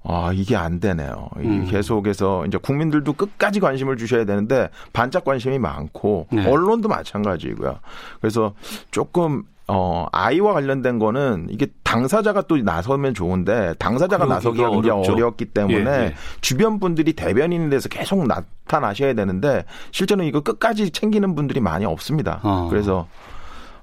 [0.08, 1.28] 아, 이게 안 되네요.
[1.38, 1.66] 음.
[1.68, 6.48] 계속해서 이제 국민들도 끝까지 관심을 주셔야 되는데 반짝 관심이 많고 네.
[6.48, 7.80] 언론도 마찬가지고요.
[8.20, 8.54] 그래서
[8.90, 15.12] 조금 어, 아이와 관련된 거는 이게 당사자가 또 나서면 좋은데 당사자가 나서기가 굉장히 어렵죠.
[15.12, 16.14] 어렵기 때문에 예, 예.
[16.40, 22.38] 주변 분들이 대변인이 돼서 계속 나타나셔야 되는데 실제는 이거 끝까지 챙기는 분들이 많이 없습니다.
[22.44, 22.68] 어.
[22.70, 23.08] 그래서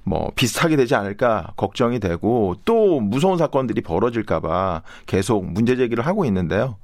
[0.04, 6.76] 뭐 비슷하게 되지 않을까 걱정이 되고 또 무서운 사건들이 벌어질까봐 계속 문제 제기를 하고 있는데요.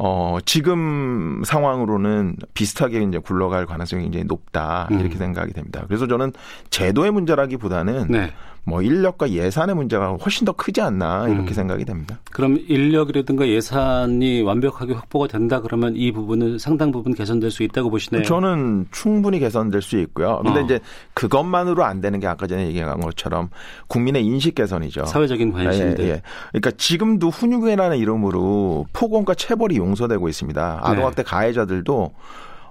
[0.00, 4.86] 어, 지금 상황으로는 비슷하게 이제 굴러갈 가능성이 굉장히 높다.
[4.90, 5.18] 이렇게 음.
[5.18, 5.84] 생각이 됩니다.
[5.88, 6.32] 그래서 저는
[6.70, 8.32] 제도의 문제라기보다는 네.
[8.68, 11.54] 뭐 인력과 예산의 문제가 훨씬 더 크지 않나 이렇게 음.
[11.54, 12.20] 생각이 됩니다.
[12.30, 18.22] 그럼 인력이라든가 예산이 완벽하게 확보가 된다 그러면 이 부분은 상당 부분 개선될 수 있다고 보시나요?
[18.22, 20.42] 저는 충분히 개선될 수 있고요.
[20.44, 20.62] 근데 어.
[20.62, 20.80] 이제
[21.14, 23.48] 그것만으로 안 되는 게 아까 전에 얘기한 것처럼
[23.88, 25.06] 국민의 인식 개선이죠.
[25.06, 26.04] 사회적인 관심들.
[26.04, 26.22] 예, 예.
[26.50, 30.80] 그러니까 지금도 훈육회라는 이름으로 폭언과 체벌이 용서되고 있습니다.
[30.82, 31.28] 아동학대 네.
[31.28, 32.12] 가해자들도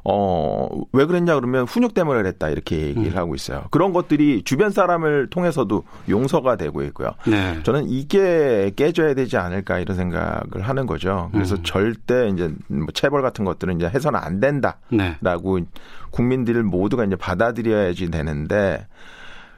[0.10, 3.18] 어, 왜 그랬냐 그러면 훈육 때문에 그랬다 이렇게 얘기를 음.
[3.18, 3.66] 하고 있어요.
[3.72, 7.12] 그런 것들이 주변 사람을 통해서도 용서가 되고 있고요.
[7.28, 7.62] 네.
[7.64, 11.30] 저는 이게 깨져야 되지 않을까 이런 생각을 하는 거죠.
[11.34, 11.64] 그래서 음.
[11.64, 15.66] 절대 이제 뭐 체벌 같은 것들은 이제 해서는 안 된다라고 네.
[16.12, 18.88] 국민들 모두가 이제 받아들여야지 되는데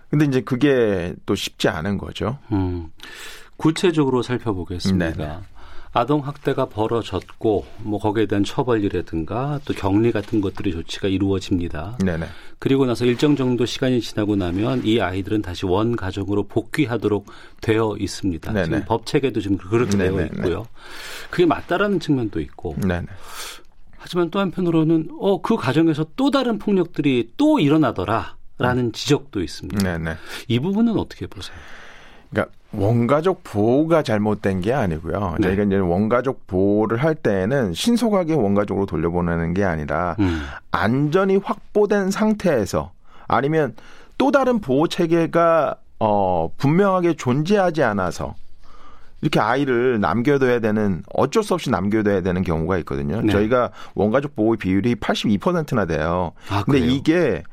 [0.10, 2.40] 근데 이제 그게 또 쉽지 않은 거죠.
[2.52, 2.88] 음.
[3.56, 5.12] 구체적으로 살펴보겠습니다.
[5.12, 5.40] 네네.
[5.92, 11.98] 아동 학대가 벌어졌고 뭐 거기에 대한 처벌이라든가 또 격리 같은 것들이 조치가 이루어집니다.
[12.04, 12.28] 네네.
[12.60, 17.26] 그리고 나서 일정 정도 시간이 지나고 나면 이 아이들은 다시 원 가정으로 복귀하도록
[17.62, 18.54] 되어 있습니다.
[18.54, 18.66] 네네.
[18.66, 20.16] 지금 법 체계도 지금 그렇게 네네.
[20.16, 20.68] 되어 있고요.
[21.32, 22.76] 그게 맞다라는 측면도 있고.
[22.78, 23.08] 네네.
[23.98, 28.36] 하지만 또 한편으로는 어 그 가정에서 또 다른 폭력들이 또 일어나더라라는
[28.86, 28.92] 음.
[28.92, 29.82] 지적도 있습니다.
[29.84, 30.18] 네네.
[30.48, 31.58] 이 부분은 어떻게 보세요?
[32.72, 35.38] 원가족 보호가 잘못된 게 아니고요.
[35.40, 35.48] 네.
[35.48, 40.42] 저희가 이제 원가족 보호를 할 때에는 신속하게 원가족으로 돌려보내는 게 아니라 음.
[40.72, 42.92] 안전이 확보된 상태에서
[43.28, 43.76] 아니면
[44.18, 48.36] 또 다른 보호 체계가 어 분명하게 존재하지 않아서
[49.22, 53.22] 이렇게 아이를 남겨둬야 되는 어쩔 수 없이 남겨둬야 되는 경우가 있거든요.
[53.22, 53.32] 네.
[53.32, 56.32] 저희가 원가족 보호 비율이 82%나 돼요.
[56.50, 57.44] 아, 근데 이게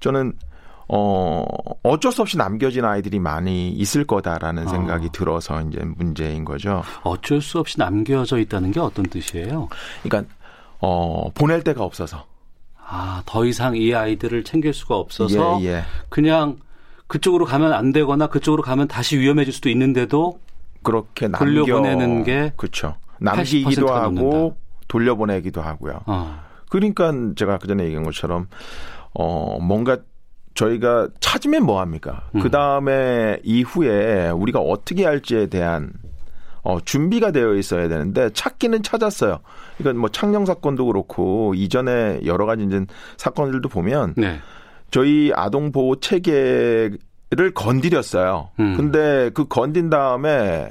[0.00, 0.34] 저는
[0.88, 1.44] 어,
[1.82, 4.70] 어쩔 수 없이 남겨진 아이들이 많이 있을 거다라는 어.
[4.70, 6.82] 생각이 들어서 이제 문제인 거죠.
[7.02, 9.68] 어쩔 수 없이 남겨져 있다는 게 어떤 뜻이에요?
[10.02, 10.32] 그러니까,
[10.80, 12.24] 어, 보낼 데가 없어서.
[12.90, 15.82] 아, 더 이상 이 아이들을 챙길 수가 없어서 예, 예.
[16.08, 16.56] 그냥
[17.06, 20.40] 그쪽으로 가면 안 되거나 그쪽으로 가면 다시 위험해질 수도 있는데도
[20.82, 22.94] 그렇게 남겨 돌려보내는 게 그렇죠.
[23.18, 24.56] 남기기도 하고 넘는다.
[24.88, 26.00] 돌려보내기도 하고요.
[26.06, 26.40] 어.
[26.70, 28.48] 그러니까 제가 그 전에 얘기한 것처럼
[29.12, 29.98] 어 뭔가
[30.58, 32.22] 저희가 찾으면 뭐 합니까?
[32.34, 32.40] 음.
[32.40, 35.92] 그 다음에 이후에 우리가 어떻게 할지에 대한
[36.62, 39.38] 어, 준비가 되어 있어야 되는데 찾기는 찾았어요.
[39.78, 42.84] 이건 뭐 창녕 사건도 그렇고 이전에 여러 가지 이제
[43.16, 44.40] 사건들도 보면 네.
[44.90, 46.98] 저희 아동 보호 체계를
[47.54, 48.50] 건드렸어요.
[48.58, 48.76] 음.
[48.76, 50.68] 근데 그 건든 다음에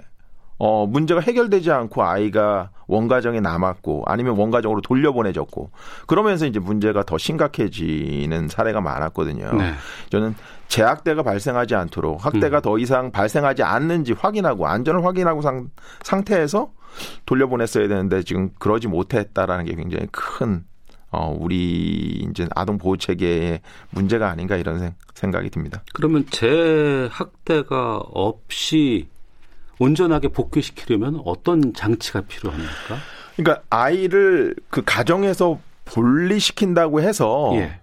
[0.60, 5.72] 어, 문제가 해결되지 않고 아이가 원가정에 남았고 아니면 원가정으로 돌려보내졌고
[6.08, 9.53] 그러면서 이제 문제가 더 심각해지는 사례가 많았거든요.
[9.53, 9.74] 네.
[10.10, 10.36] 저는
[10.68, 12.62] 재학대가 발생하지 않도록 학대가 음.
[12.62, 15.70] 더 이상 발생하지 않는지 확인하고 안전을 확인하고 상,
[16.01, 16.72] 상태에서
[17.26, 20.64] 돌려보냈어야 되는데 지금 그러지 못했다라는 게 굉장히 큰
[21.10, 25.84] 어, 우리 이제 아동 보호 체계의 문제가 아닌가 이런 생각이 듭니다.
[25.93, 29.08] 그러면 재학대가 없이
[29.80, 32.97] 온전하게 복귀시키려면 어떤 장치가 필요합니까?
[33.36, 37.80] 그러니까 아이를 그 가정에서 분리시킨다고 해서 예.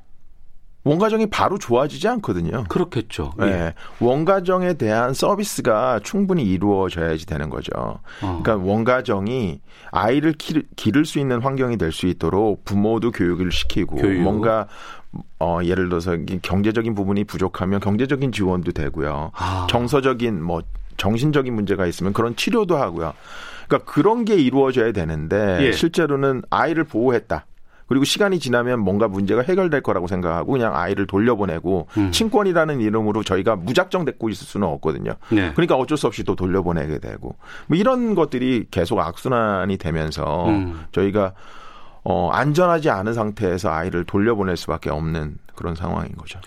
[0.82, 2.64] 원가정이 바로 좋아지지 않거든요.
[2.68, 3.32] 그렇겠죠.
[3.38, 3.47] 네.
[3.47, 3.74] 예.
[4.01, 7.70] 원가정에 대한 서비스가 충분히 이루어져야지 되는 거죠.
[7.76, 8.01] 어.
[8.42, 9.61] 그러니까 원가정이
[9.92, 10.34] 아이를
[10.76, 14.20] 기를 수 있는 환경이 될 수 있도록 부모도 교육을 시키고 교육.
[14.20, 14.66] 뭔가
[15.38, 19.30] 어 예를 들어서 경제적인 부분이 부족하면 경제적인 지원도 되고요.
[19.36, 19.66] 아.
[19.70, 20.62] 정서적인 뭐
[20.97, 23.12] 정신적인 문제가 있으면 그런 치료도 하고요.
[23.66, 25.72] 그러니까 그런 게 이루어져야 되는데 예.
[25.72, 27.47] 실제로는 아이를 보호했다.
[27.86, 32.11] 그리고 시간이 지나면 뭔가 문제가 해결될 거라고 생각하고 그냥 아이를 돌려보내고 음.
[32.12, 35.14] 친권이라는 이름으로 저희가 무작정 데리고 있을 수는 없거든요.
[35.30, 35.53] 네.
[35.53, 37.36] 그러니까 어쩔 수 없이 또 돌려보내게 되고
[37.66, 40.84] 뭐 이런 것들이 계속 악순환이 되면서 음.
[40.92, 41.34] 저희가
[42.05, 46.40] 어 안전하지 않은 상태에서 아이를 돌려보낼 수밖에 없는 그런 상황인 거죠.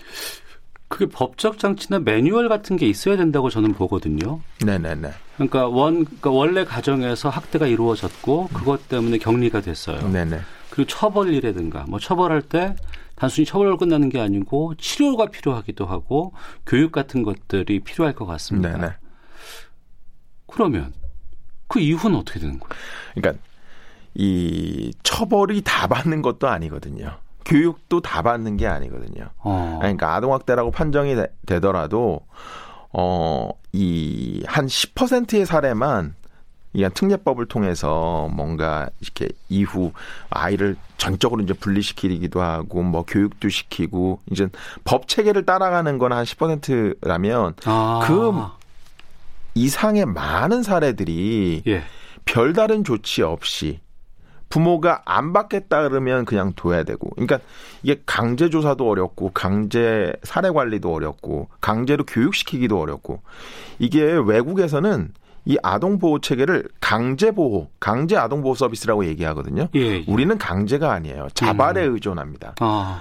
[0.88, 4.40] 그게 법적 장치나 매뉴얼 같은 게 있어야 된다고 저는 보거든요.
[4.64, 5.10] 네네네.
[5.34, 10.08] 그러니까 원 그러니까 원래 가정에서 학대가 이루어졌고 그것 때문에 격리가 됐어요.
[10.08, 10.40] 네네.
[10.70, 12.74] 그리고 처벌이라든가 뭐 처벌할 때
[13.14, 16.32] 단순히 처벌로 끝나는 게 아니고 치료가 필요하기도 하고
[16.66, 18.76] 교육 같은 것들이 필요할 것 같습니다.
[18.76, 18.92] 네네.
[20.46, 20.92] 그러면
[21.66, 22.80] 그 이후는 어떻게 되는 거예요?
[23.14, 23.42] 그러니까
[24.14, 27.18] 이 처벌이 다 받는 것도 아니거든요.
[27.48, 29.28] 교육도 다 받는 게 아니거든요.
[29.38, 29.78] 어.
[29.80, 32.20] 그러니까 아동학대라고 판정이 되, 더라도
[32.92, 36.14] 어, 이 한 10%의 사례만
[36.74, 39.92] 이한 특례법을 통해서 뭔가 이렇게 이후
[40.30, 44.48] 아이를 전적으로 이제 분리시키기도 하고 뭐 교육도 시키고 이제
[44.84, 48.00] 법 체계를 따라가는 건 한 10%라면 아.
[48.06, 48.32] 그
[49.54, 51.82] 이상의 많은 사례들이 예.
[52.24, 53.80] 별다른 조치 없이
[54.48, 57.10] 부모가 안 받겠다 그러면 그냥 둬야 되고.
[57.10, 57.38] 그러니까
[57.82, 63.20] 이게 강제 조사도 어렵고 강제 사례 관리도 어렵고 강제로 교육시키기도 어렵고
[63.78, 65.12] 이게 외국에서는
[65.44, 69.68] 이 아동 보호 체계를 강제 보호, 강제 아동 보호 서비스라고 얘기하거든요.
[69.74, 70.04] 예, 예.
[70.06, 71.28] 우리는 강제가 아니에요.
[71.32, 71.94] 자발에 음.
[71.94, 72.56] 의존합니다.
[72.60, 73.00] 아.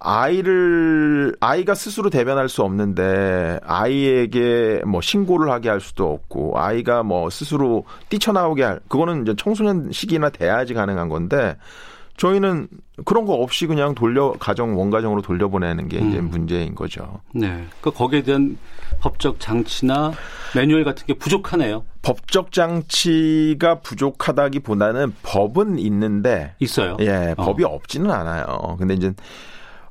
[0.00, 7.30] 아이를 아이가 스스로 대변할 수 없는데 아이에게 뭐 신고를 하게 할 수도 없고 아이가 뭐
[7.30, 11.56] 스스로 뛰쳐나오게 할 그거는 이제 청소년 시기나 돼야지 가능한 건데
[12.16, 12.68] 저희는
[13.04, 16.30] 그런 거 없이 그냥 돌려 가정 원가정으로 돌려보내는 게 이제 음.
[16.30, 17.20] 문제인 거죠.
[17.34, 17.66] 네.
[17.82, 18.56] 그 거기에 대한
[19.00, 20.12] 법적 장치나
[20.54, 21.84] 매뉴얼 같은 게 부족하네요.
[22.00, 26.96] 법적 장치가 부족하다기보다는 법은 있는데 있어요.
[27.00, 27.68] 예, 법이 어.
[27.68, 28.76] 없지는 않아요.
[28.78, 29.12] 근데 이제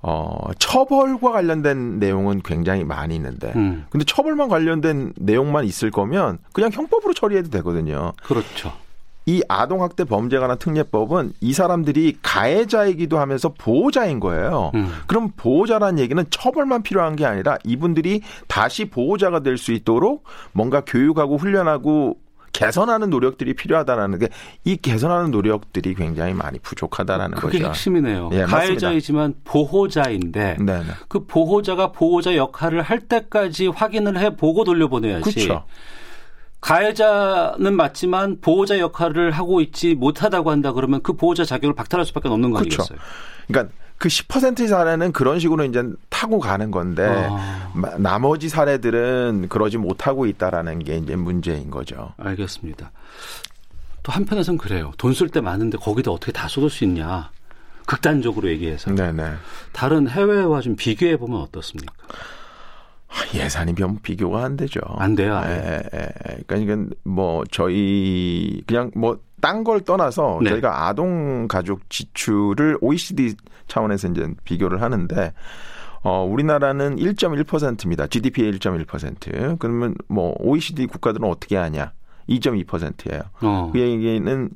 [0.08, 3.86] 어, 처벌과 관련된 내용은 굉장히 많이 있는데, 음.
[3.90, 8.14] 근데 처벌만 관련된 내용만 있을 거면 그냥 형법으로 처리해도 되거든요.
[8.24, 8.72] 그렇죠.
[9.26, 14.70] 이 아동학대 범죄 관한 특례법은 이 사람들이 가해자이기도 하면서 보호자인 거예요.
[14.76, 14.92] 음.
[15.08, 21.38] 그럼 보호자라는 얘기는 처벌만 필요한 게 아니라 이분들이 다시 보호자가 될 수 있도록 뭔가 교육하고
[21.38, 22.18] 훈련하고
[22.60, 24.28] 개선하는 노력들이 필요하다라는 게
[24.64, 27.70] 이 개선하는 노력들이 굉장히 많이 부족하다라는 그게 거죠.
[27.70, 28.30] 핵심이네요.
[28.34, 30.86] 예, 가해자이지만 보호자인데 네네.
[31.08, 35.22] 그 보호자가 보호자 역할을 할 때까지 확인을 해 보고 돌려보내야지.
[35.22, 35.66] 그렇죠.
[36.66, 42.50] 가해자는 맞지만 보호자 역할을 하고 있지 못하다고 한다 그러면 그 보호자 자격을 박탈할 수밖에 없는
[42.50, 42.82] 거 그렇죠.
[42.82, 43.00] 아니겠어요?
[43.48, 47.70] 그러니까 그 10%의 사례는 그런 식으로 이제 타고 가는 건데 아.
[48.00, 52.14] 나머지 사례들은 그러지 못하고 있다라는 게 이제 문제인 거죠.
[52.18, 52.92] 알겠습니다.
[54.02, 54.92] 또 한편에선 그래요.
[54.98, 57.30] 돈 쓸 때 많은데 거기다 어떻게 다 쏟을 수 있냐.
[57.86, 58.90] 극단적으로 얘기해서.
[58.90, 59.34] 네네.
[59.72, 61.94] 다른 해외와 좀 비교해 보면 어떻습니까?
[63.34, 64.82] 예산이 좀 비교가 안 되죠.
[64.98, 65.42] 안 돼요.
[65.46, 66.10] 예, 예.
[66.46, 70.50] 그러니까 이건 뭐 저희 그냥 뭐 딴 걸 떠나서 네.
[70.50, 73.36] 저희가 아동 가족 지출을 OECD
[73.68, 75.34] 차원에서 이제 비교를 하는데
[76.02, 78.08] 어, 우리나라는 1.1%입니다.
[78.08, 79.60] GDP의 1.1%.
[79.60, 81.92] 그러면 뭐 OECD 국가들은 어떻게 하냐?
[82.28, 83.22] 2.2%예요.
[83.42, 83.70] 어.
[83.72, 84.50] 그 얘기는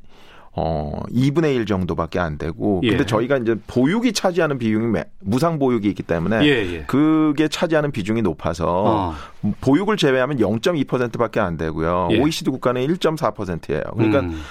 [0.51, 2.81] 어, 2분의 1 정도밖에 안 되고.
[2.83, 2.89] 예.
[2.89, 6.83] 근데 저희가 이제 보육이 차지하는 비중이 무상 보육이 있기 때문에 예, 예.
[6.87, 9.15] 그게 차지하는 비중이 높아서 어.
[9.61, 12.09] 보육을 제외하면 0.2%밖에 안 되고요.
[12.11, 12.19] 예.
[12.19, 13.81] OECD 국가는 1.4%예요.
[13.95, 14.41] 그러니까 음.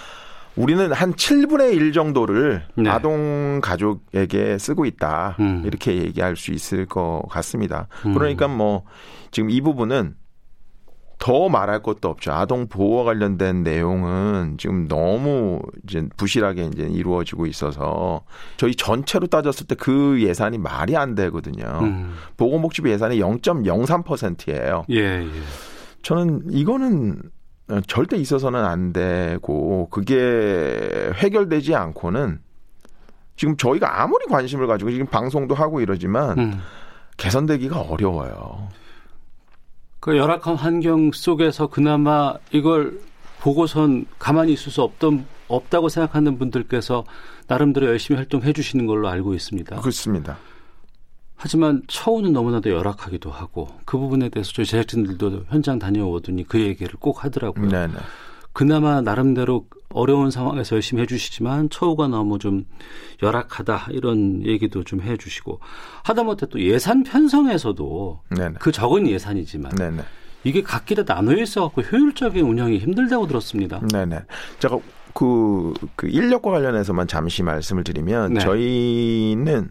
[0.56, 2.90] 우리는 한 7분의 1 정도를 네.
[2.90, 5.36] 아동 가족에게 쓰고 있다.
[5.38, 5.62] 음.
[5.64, 7.86] 이렇게 얘기할 수 있을 것 같습니다.
[8.06, 8.14] 음.
[8.14, 8.82] 그러니까 뭐
[9.30, 10.14] 지금 이 부분은
[11.18, 12.32] 더 말할 것도 없죠.
[12.32, 18.22] 아동 보호와 관련된 내용은 지금 너무 이제 부실하게 이제 이루어지고 있어서
[18.56, 21.64] 저희 전체로 따졌을 때 그 예산이 말이 안 되거든요.
[21.82, 22.14] 음.
[22.36, 24.84] 보건복지부 예산이 0.03%예요.
[24.90, 25.28] 예, 예.
[26.02, 27.22] 저는 이거는
[27.86, 32.40] 절대 있어서는 안 되고 그게 해결되지 않고는
[33.36, 36.60] 지금 저희가 아무리 관심을 가지고 지금 방송도 하고 이러지만 음.
[37.16, 38.68] 개선되기가 어려워요.
[40.08, 42.98] 그 열악한 환경 속에서 그나마 이걸
[43.40, 47.04] 보고선 가만히 있을 수 없던 없다고 생각하는 분들께서
[47.46, 49.76] 나름대로 열심히 활동해 주시는 걸로 알고 있습니다.
[49.76, 50.38] 그렇습니다.
[51.36, 57.22] 하지만 처우는 너무나도 열악하기도 하고 그 부분에 대해서 저희 제작진들도 현장 다녀오더니 그 얘기를 꼭
[57.22, 57.68] 하더라고요.
[57.68, 57.92] 네네.
[58.58, 62.64] 그나마 나름대로 어려운 상황에서 열심히 해주시지만 처우가 너무 좀
[63.22, 65.60] 열악하다 이런 얘기도 좀 해주시고
[66.02, 68.54] 하다못해 또 예산 편성에서도 네네.
[68.58, 70.02] 그 적은 예산이지만 네네.
[70.42, 73.80] 이게 각기다 나눠 있어갖고 효율적인 운영이 힘들다고 들었습니다.
[73.92, 74.22] 네네.
[74.58, 74.76] 제가
[75.14, 78.40] 그, 그 인력과 관련해서만 잠시 말씀을 드리면 네.
[78.40, 79.68] 저희는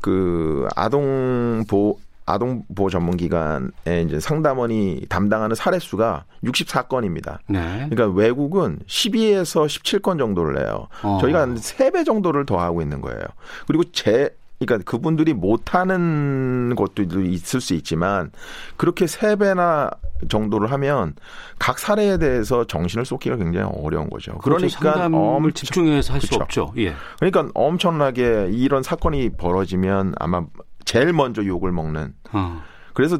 [0.00, 7.38] 그 아동 보 아동 보호 전문 기관에 이제 상담원이 담당하는 사례 수가 64건입니다.
[7.48, 7.86] 네.
[7.88, 10.88] 그러니까 외국은 12에서 17건 정도를 내요.
[11.02, 11.18] 어.
[11.20, 13.22] 저희가 한 3배 정도를 더 하고 있는 거예요.
[13.66, 18.30] 그리고 제 그러니까 그분들이 못하는 것도 있을 수 있지만
[18.76, 19.90] 그렇게 세 배나
[20.28, 21.14] 정도를 하면
[21.58, 24.38] 각 사례에 대해서 정신을 쏟기가 굉장히 어려운 거죠.
[24.38, 24.66] 그렇죠.
[24.78, 26.72] 그러니까 엄청 집중해서 할수 없죠.
[26.78, 26.94] 예.
[27.18, 30.46] 그러니까 엄청나게 이런 사건이 벌어지면 아마
[30.86, 32.14] 제일 먼저 욕을 먹는.
[32.32, 32.62] 어.
[32.94, 33.18] 그래서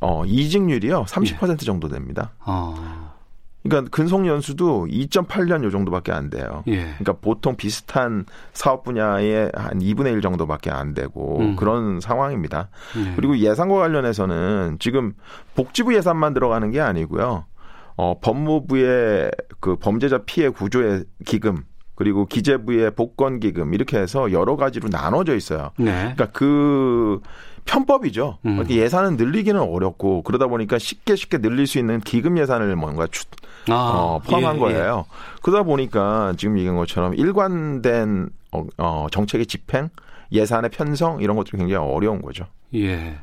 [0.00, 1.56] 어 이직률이요 30% 예.
[1.64, 2.32] 정도 됩니다.
[2.40, 3.14] 어.
[3.62, 6.64] 그러니까 근속 연수도 2.8년 요 정도밖에 안 돼요.
[6.66, 6.82] 예.
[6.82, 11.56] 그러니까 보통 비슷한 사업 분야의 한 2분의 1 정도밖에 안 되고 음.
[11.56, 12.68] 그런 상황입니다.
[12.98, 13.14] 예.
[13.16, 15.14] 그리고 예산과 관련해서는 지금
[15.54, 17.46] 복지부 예산만 들어가는 게 아니고요.
[17.96, 19.30] 어, 법무부의
[19.60, 21.64] 그 범죄자 피해 구조의 기금
[21.94, 25.70] 그리고 기재부의 복권 기금 이렇게 해서 여러 가지로 나눠져 있어요.
[25.76, 25.92] 네.
[25.92, 27.20] 그러니까 그
[27.64, 28.38] 편법이죠.
[28.44, 28.68] 음.
[28.68, 33.24] 예산은 늘리기는 어렵고 그러다 보니까 쉽게 쉽게 늘릴 수 있는 기금 예산을 뭔가 추,
[33.68, 34.60] 아, 어, 포함한 예, 예.
[34.60, 35.06] 거예요.
[35.08, 35.38] 예.
[35.42, 39.88] 그러다 보니까 지금 얘기한 것처럼 일관된 어, 어, 정책의 집행,
[40.32, 42.46] 예산의 편성 이런 것들이 굉장히 어려운 거죠.
[42.74, 43.18] 예.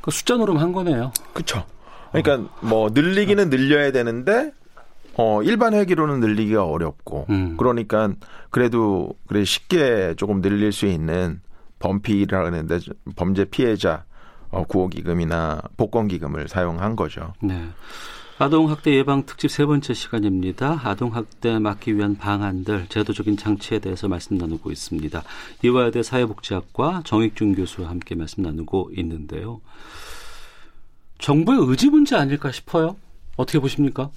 [0.00, 1.12] 그 숫자 노름 한 거네요.
[1.32, 1.64] 그렇죠.
[2.12, 2.66] 그러니까 어.
[2.66, 4.52] 뭐 늘리기는 늘려야 되는데
[5.16, 7.56] 어, 일반 회계로는 늘리기가 어렵고, 음.
[7.56, 8.12] 그러니까
[8.50, 11.40] 그래도 그래 쉽게 조금 늘릴 수 있는
[11.78, 12.78] 범피라 그러는데
[13.16, 14.04] 범죄 피해자
[14.50, 17.32] 어, 구호기금이나 복권기금을 사용한 거죠.
[17.40, 17.68] 네.
[18.36, 20.80] 아동학대 예방 특집 세 번째 시간입니다.
[20.82, 25.22] 아동학대 막기 위한 방안들, 제도적인 장치에 대해서 말씀 나누고 있습니다.
[25.62, 29.60] 이화여대 사회복지학과 정익준 교수와 함께 말씀 나누고 있는데요.
[31.18, 32.96] 정부의 의지 문제 아닐까 싶어요.
[33.36, 34.10] 어떻게 보십니까?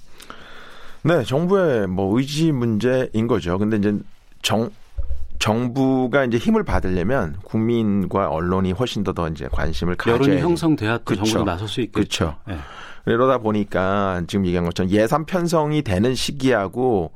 [1.02, 3.58] 네, 정부의 뭐 의지 문제인 거죠.
[3.58, 3.98] 근데 이제
[4.42, 4.70] 정
[5.38, 11.14] 정부가 이제 힘을 받으려면 국민과 언론이 훨씬 더 더 이제 관심을 가져야 여론이 형성돼야 또
[11.14, 12.34] 정부가 나설 수 있겠죠.
[12.36, 12.36] 그렇죠.
[12.46, 12.56] 네.
[13.04, 17.12] 그러다 보니까 지금 얘기한 것처럼 예산 편성이 되는 시기하고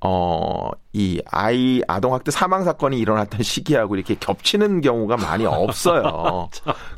[0.00, 6.48] 어, 이 아이 아동학대 사망 사건이 일어났던 시기하고 이렇게 겹치는 경우가 많이 없어요.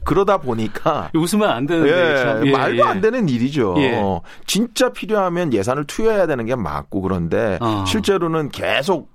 [0.05, 2.83] 그러다 보니까 웃으면 안 되는데 예, 예, 말도 예.
[2.83, 3.75] 안 되는 일이죠.
[3.79, 4.01] 예.
[4.47, 7.85] 진짜 필요하면 예산을 투여해야 되는 게 맞고 그런데 어.
[7.87, 9.09] 실제로는 계속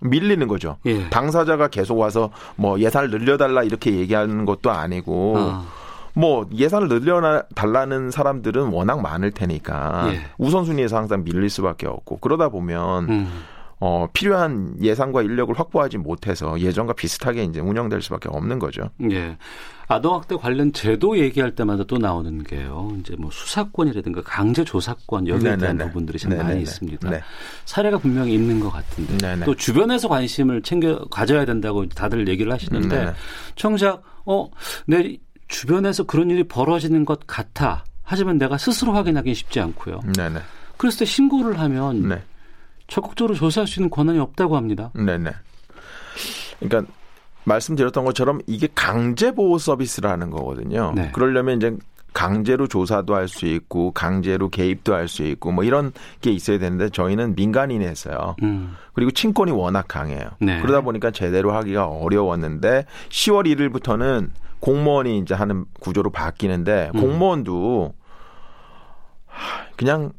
[0.00, 0.76] 밀리는 거죠.
[0.86, 1.08] 예.
[1.10, 5.66] 당사자가 계속 와서 뭐 예산을 늘려달라 이렇게 얘기하는 것도 아니고 어.
[6.14, 10.20] 뭐 예산을 늘려 달라는 사람들은 워낙 많을 테니까 예.
[10.38, 13.28] 우선순위에서 항상 밀릴 수밖에 없고 그러다 보면 음.
[13.80, 18.88] 어, 필요한 예산과 인력을 확보하지 못해서 예전과 비슷하게 이제 운영될 수밖에 없는 거죠.
[19.10, 19.36] 예.
[19.88, 22.96] 아동학대 관련 제도 얘기할 때마다 또 나오는 게요.
[23.00, 25.56] 이제 뭐 수사권이라든가 강제 조사권 여기에.
[25.58, 26.48] 대한 부분들이 참 네네네.
[26.48, 27.10] 많이 있습니다.
[27.10, 27.20] 네.
[27.66, 29.44] 사례가 분명히 있는 것 같은데 네네.
[29.44, 33.12] 또 주변에서 관심을 챙겨 가져야 된다고 다들 얘기를 하시는데 네네.
[33.56, 34.48] 정작 어
[34.86, 35.18] 내
[35.54, 37.84] 주변에서 그런 일이 벌어지는 것 같아.
[38.02, 40.00] 하지만 내가 스스로 확인하기 쉽지 않고요.
[40.16, 40.40] 네네.
[40.76, 42.22] 그랬을 때 신고를 하면 네.
[42.88, 44.90] 적극적으로 조사할 수 있는 권한이 없다고 합니다.
[44.94, 45.30] 네네.
[46.58, 46.92] 그러니까
[47.44, 50.92] 말씀드렸던 것처럼 이게 강제 보호 서비스라는 거거든요.
[50.96, 51.10] 네.
[51.12, 51.76] 그러려면 이제
[52.12, 56.88] 강제로 조사도 할 수 있고 강제로 개입도 할 수 있고 뭐 이런 게 있어야 되는데
[56.88, 58.34] 저희는 민간인이 했어요.
[58.42, 58.74] 음.
[58.92, 60.30] 그리고 친권이 워낙 강해요.
[60.40, 60.60] 네.
[60.60, 64.30] 그러다 보니까 제대로 하기가 어려웠는데 10월 1일부터는
[64.64, 67.00] 공무원이 이제 하는 구조로 바뀌는데 음.
[67.00, 67.92] 공무원도
[69.76, 70.12] 그냥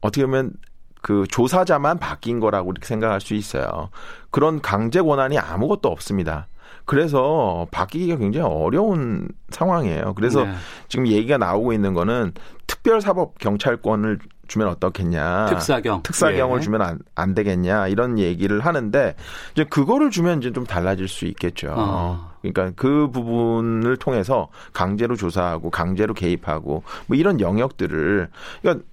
[0.00, 0.54] 어떻게 보면
[1.02, 3.90] 그 조사자만 바뀐 거라고 이렇게 생각할 수 있어요.
[4.30, 6.48] 그런 강제 권한이 아무것도 없습니다.
[6.86, 10.14] 그래서 바뀌기가 굉장히 어려운 상황이에요.
[10.14, 10.54] 그래서 네.
[10.88, 12.32] 지금 얘기가 나오고 있는 거는
[12.66, 15.46] 특별사법 경찰권을 주면 어떻겠냐.
[15.46, 16.02] 특사경.
[16.04, 16.62] 특사경을 예.
[16.62, 17.88] 주면 안, 안 되겠냐.
[17.88, 19.14] 이런 얘기를 하는데
[19.52, 21.74] 이제 그거를 주면 이제 좀 달라질 수 있겠죠.
[21.76, 22.29] 어.
[22.42, 28.28] 그러니까 그 부분을 통해서 강제로 조사하고 강제로 개입하고 뭐 이런 영역들을
[28.62, 28.84] 그러니까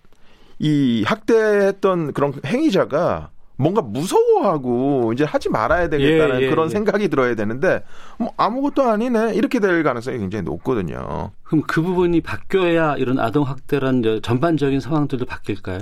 [0.60, 6.70] 이 학대했던 그런 행위자가 뭔가 무서워하고 이제 하지 말아야 되겠다는 예, 예, 그런 예.
[6.70, 7.84] 생각이 들어야 되는데
[8.18, 11.32] 뭐 아무것도 아니네 이렇게 될 가능성이 굉장히 높거든요.
[11.44, 15.80] 그럼 그 부분이 바뀌어야 이런 아동 학대란 전반적인 상황들도 바뀔까요?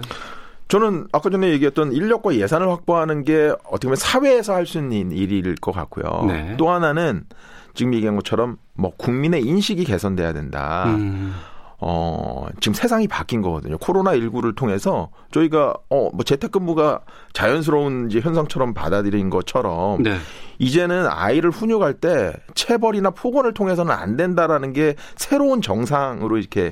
[0.68, 5.56] 저는 아까 전에 얘기했던 인력과 예산을 확보하는 게 어떻게 보면 사회에서 할 수 있는 일일
[5.56, 6.26] 것 같고요.
[6.28, 6.56] 네.
[6.58, 7.26] 또 하나는
[7.76, 10.86] 지금 얘기한 것처럼 뭐 국민의 인식이 개선돼야 된다.
[10.88, 11.36] 음.
[11.78, 13.78] 어, 지금 세상이 바뀐 거거든요.
[13.78, 17.02] 코로나19를 통해서 저희가, 어, 뭐 재택근무가
[17.34, 20.18] 자연스러운 이제 현상처럼 받아들인 것처럼 네.
[20.58, 26.72] 이제는 아이를 훈육할 때 체벌이나 폭언을 통해서는 안 된다라는 게 새로운 정상으로 이렇게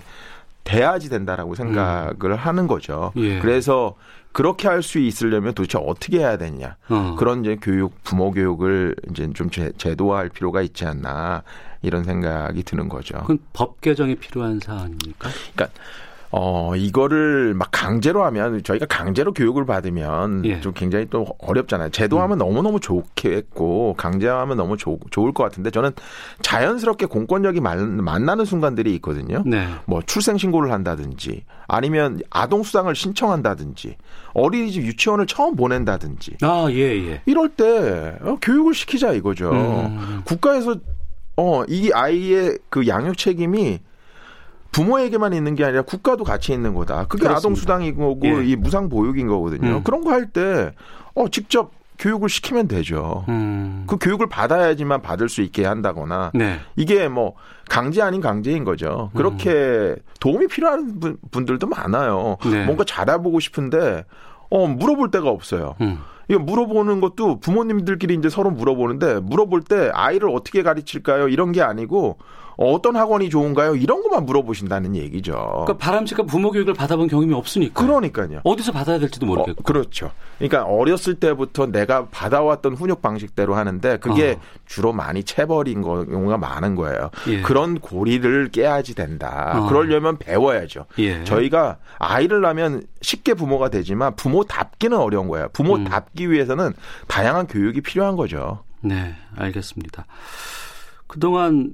[0.64, 2.34] 돼야지 된다라고 생각을 음.
[2.34, 3.11] 하는 거죠.
[3.18, 3.39] 예.
[3.39, 3.95] 그래서
[4.32, 6.78] 그렇게 할 수 있으려면 도대체 어떻게 해야 되냐.
[6.89, 7.16] 어.
[7.18, 11.43] 그런 이제 교육, 부모 교육을 이제 좀 제도화할 필요가 있지 않나.
[11.82, 13.18] 이런 생각이 드는 거죠.
[13.20, 15.30] 그건 법 개정이 필요한 사안입니까?
[15.53, 15.80] 그러니까
[16.36, 20.59] 어, 이거를 막 강제로 하면 저희가 강제로 교육을 받으면 예.
[20.61, 21.91] 좀 굉장히 또 어렵잖아요.
[21.91, 22.39] 제도하면 음.
[22.39, 25.91] 너무너무 좋겠고 강제하면 너무 조, 좋을 것 같은데 저는
[26.41, 29.43] 자연스럽게 공권력이 만, 만나는 순간들이 있거든요.
[29.45, 29.67] 네.
[29.86, 33.95] 뭐 출생 신고를 한다든지 아니면 아동 수당을 신청한다든지
[34.34, 36.38] 어린이집 유치원을 처음 보낸다든지.
[36.41, 37.21] 아, 예, 예.
[37.27, 39.51] 이럴 때 어, 교육을 시키자 이거죠.
[39.51, 40.21] 음.
[40.25, 40.77] 국가에서
[41.38, 43.81] 어, 이 아이의 그 양육 책임이
[44.74, 47.05] 부모에게만 있는 게 아니라 국가도 같이 있는 거다.
[47.07, 48.45] 그게 아동 수당인 거고 예.
[48.45, 49.78] 이 무상 보육인 거거든요.
[49.78, 49.84] 음.
[49.84, 50.71] 그런 거 할 때
[51.15, 53.24] 어, 직접 교육을 시키면 되죠.
[53.30, 53.84] 음.
[53.88, 56.59] 그 교육을 받아야지만 받을 수 있게 한다거나 네.
[56.76, 57.36] 이게 뭐
[57.69, 59.11] 강제 아닌 강제인 거죠.
[59.15, 59.95] 그렇게 음.
[60.19, 60.99] 도움이 필요한
[61.32, 62.38] 분들도 많아요.
[62.45, 62.65] 네.
[62.65, 64.05] 뭔가 잘해보고 싶은데
[64.49, 65.76] 어 물어볼 데가 없어요.
[65.82, 65.99] 음.
[66.30, 71.28] 이거 물어보는 것도 부모님들끼리 이제 서로 물어보는데 물어볼 때 아이를 어떻게 가르칠까요?
[71.28, 72.17] 이런 게 아니고
[72.57, 73.75] 어떤 학원이 좋은가요?
[73.75, 75.33] 이런 것만 물어보신다는 얘기죠.
[75.33, 77.81] 그러니까 바람직한 부모 교육을 받아본 경험이 없으니까.
[77.81, 78.41] 그러니까요.
[78.43, 79.61] 어디서 받아야 될지도 모르겠고.
[79.61, 80.11] 어, 그렇죠.
[80.37, 84.41] 그러니까 어렸을 때부터 내가 받아왔던 훈육 방식대로 하는데 그게 어.
[84.65, 87.09] 주로 많이 채버린 경우가 많은 거예요.
[87.27, 87.41] 예.
[87.41, 89.53] 그런 고리를 깨야지 된다.
[89.55, 89.67] 어.
[89.67, 90.85] 그러려면 배워야죠.
[90.99, 91.23] 예.
[91.23, 95.47] 저희가 아이를 낳으면 쉽게 부모가 되지만 부모답기는 어려운 거예요.
[95.53, 96.31] 부모답기 음.
[96.31, 96.73] 위해서는
[97.07, 98.63] 다양한 교육이 필요한 거죠.
[98.81, 100.05] 네, 알겠습니다.
[101.07, 101.73] 그동안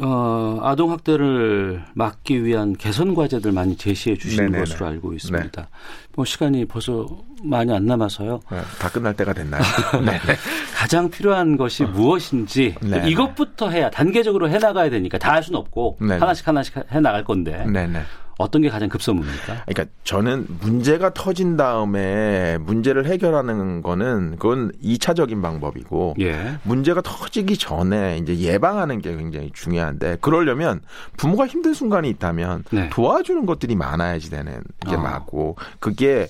[0.00, 4.64] 어, 아동 학대를 막기 위한 개선 과제들 많이 제시해 주시는 네네네.
[4.64, 5.60] 것으로 알고 있습니다.
[5.62, 5.68] 네.
[6.14, 7.06] 뭐 시간이 벌써
[7.42, 8.40] 많이 안 남아서요.
[8.50, 9.60] 네, 다 끝날 때가 됐나요?
[10.04, 10.18] 네.
[10.74, 13.10] 가장 필요한 것이 무엇인지 네네.
[13.10, 16.16] 이것부터 해야 단계적으로 해 나가야 되니까 다 할 수는 없고 네네.
[16.16, 18.00] 하나씩 하나씩 해 나갈 건데 네네.
[18.38, 19.64] 어떤 게 가장 급선무입니까?
[19.66, 26.58] 그러니까 저는 문제가 터진 다음에 문제를 해결하는 거는 그건 2차적인 방법이고 예.
[26.62, 30.80] 문제가 터지기 전에 이제 예방하는 게 굉장히 중요한데 그러려면
[31.16, 32.88] 부모가 힘든 순간이 있다면 네.
[32.90, 34.98] 도와주는 것들이 많아야지 되는 게 어.
[34.98, 36.28] 맞고 그게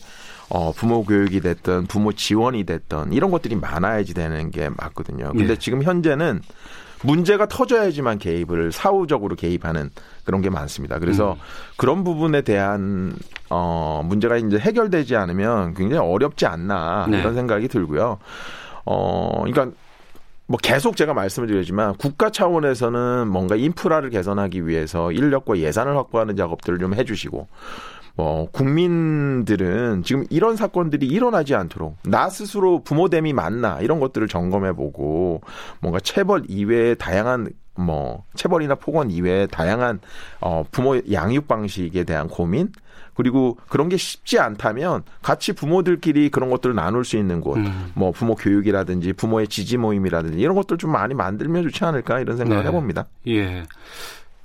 [0.48, 5.32] 어, 부모 교육이 됐든 부모 지원이 됐든 이런 것들이 많아야지 되는 게 맞거든요.
[5.32, 5.56] 근데 예.
[5.56, 6.42] 지금 현재는
[7.02, 9.90] 문제가 터져야지만 개입을 사후적으로 개입하는
[10.24, 10.98] 그런 게 많습니다.
[10.98, 11.38] 그래서 음.
[11.76, 13.14] 그런 부분에 대한
[13.50, 17.20] 어 문제가 이제 해결되지 않으면 굉장히 어렵지 않나 네.
[17.20, 18.18] 이런 생각이 들고요.
[18.84, 19.76] 어 그러니까
[20.46, 26.78] 뭐 계속 제가 말씀을 드리지만 국가 차원에서는 뭔가 인프라를 개선하기 위해서 인력과 예산을 확보하는 작업들을
[26.78, 27.48] 좀 해주시고
[28.14, 35.40] 뭐 국민들은 지금 이런 사건들이 일어나지 않도록 나 스스로 부모됨이 맞나 이런 것들을 점검해 보고
[35.80, 40.00] 뭔가 체벌 이외의 다양한 뭐 체벌이나 폭언 이외에 다양한
[40.40, 42.70] 어 부모 양육 방식에 대한 고민
[43.14, 47.92] 그리고 그런 게 쉽지 않다면 같이 부모들끼리 그런 것들을 나눌 수 있는 곳, 음.
[47.94, 52.62] 뭐 부모 교육이라든지 부모의 지지 모임이라든지 이런 것들 좀 많이 만들면 좋지 않을까 이런 생각을
[52.62, 52.68] 네.
[52.68, 53.06] 해봅니다.
[53.28, 53.64] 예.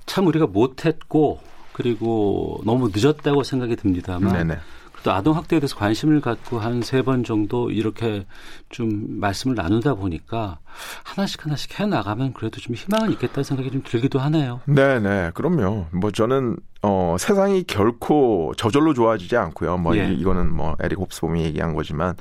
[0.04, 1.40] 참 우리가 못했고
[1.78, 4.58] 그리고 너무 늦었다고 생각이 듭니다만 네네.
[5.04, 8.26] 또 아동 학대에 대해서 관심을 갖고 한 세 번 정도 이렇게
[8.68, 10.58] 좀 말씀을 나누다 보니까
[11.04, 14.60] 하나씩 하나씩 해 나가면 그래도 좀 희망은 있겠다는 생각이 좀 들기도 하네요.
[14.66, 15.30] 네, 네.
[15.34, 15.86] 그럼요.
[15.92, 19.78] 뭐 저는 어 세상이 결코 저절로 좋아지지 않고요.
[19.78, 20.10] 뭐 예.
[20.10, 22.16] 이, 이거는 뭐 에릭 홉스봄이 얘기한 거지만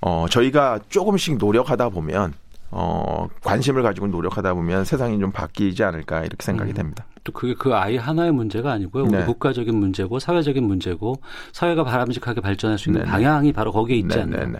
[0.00, 2.34] 어 저희가 조금씩 노력하다 보면
[2.70, 6.74] 어, 관심을 가지고 노력하다 보면 세상이 좀 바뀌지 않을까 이렇게 생각이 음.
[6.74, 7.04] 됩니다.
[7.22, 9.04] 또 그게 그 아이 하나의 문제가 아니고요.
[9.04, 9.24] 우리 네.
[9.24, 11.20] 국가적인 문제고 사회적인 문제고
[11.52, 13.12] 사회가 바람직하게 발전할 수 있는 네네.
[13.12, 14.54] 방향이 바로 거기에 있지 않나요?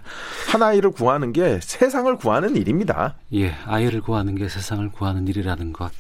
[0.49, 3.15] 한 아이를 구하는 게 세상을 구하는 일입니다.
[3.33, 5.91] 예, 아이를 구하는 게 세상을 구하는 일이라는 것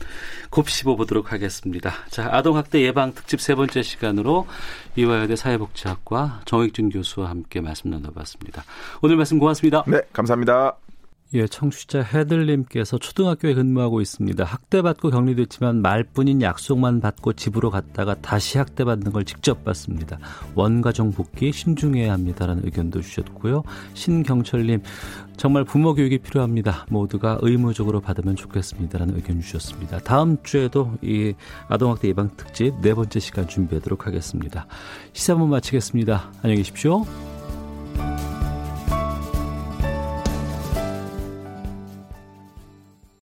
[0.51, 1.93] 곱씹어 보도록 하겠습니다.
[2.11, 4.47] 자, 아동학대 예방 특집 세 번째 시간으로
[4.97, 8.65] 이화여대 사회복지학과 정익준 교수와 함께 말씀 나눠봤습니다.
[9.01, 9.85] 오늘 말씀 고맙습니다.
[9.87, 10.89] 네, 감사합니다.
[11.33, 14.43] 예, 청취자 헤들님께서 초등학교에 근무하고 있습니다.
[14.43, 20.18] 학대받고 격리됐지만 말뿐인 약속만 받고 집으로 갔다가 다시 학대받는 걸 직접 봤습니다.
[20.57, 23.62] 원가정 복귀 신중해야 합니다라는 의견도 주셨고요.
[23.95, 24.83] 신경철님,
[25.37, 26.87] 정말 부모 교육이 필요합니다.
[26.91, 30.01] 모두가 의무적으로 받으면 좋겠습니다라는 의견 주셨습니다.
[30.01, 31.35] 다음 주에도 이
[31.68, 34.66] 아동학대 예방 특집 네 번째 시간 준비하도록 하겠습니다.
[35.12, 36.33] 시사분 마치겠습니다.
[36.43, 37.05] 안녕히 계십시오.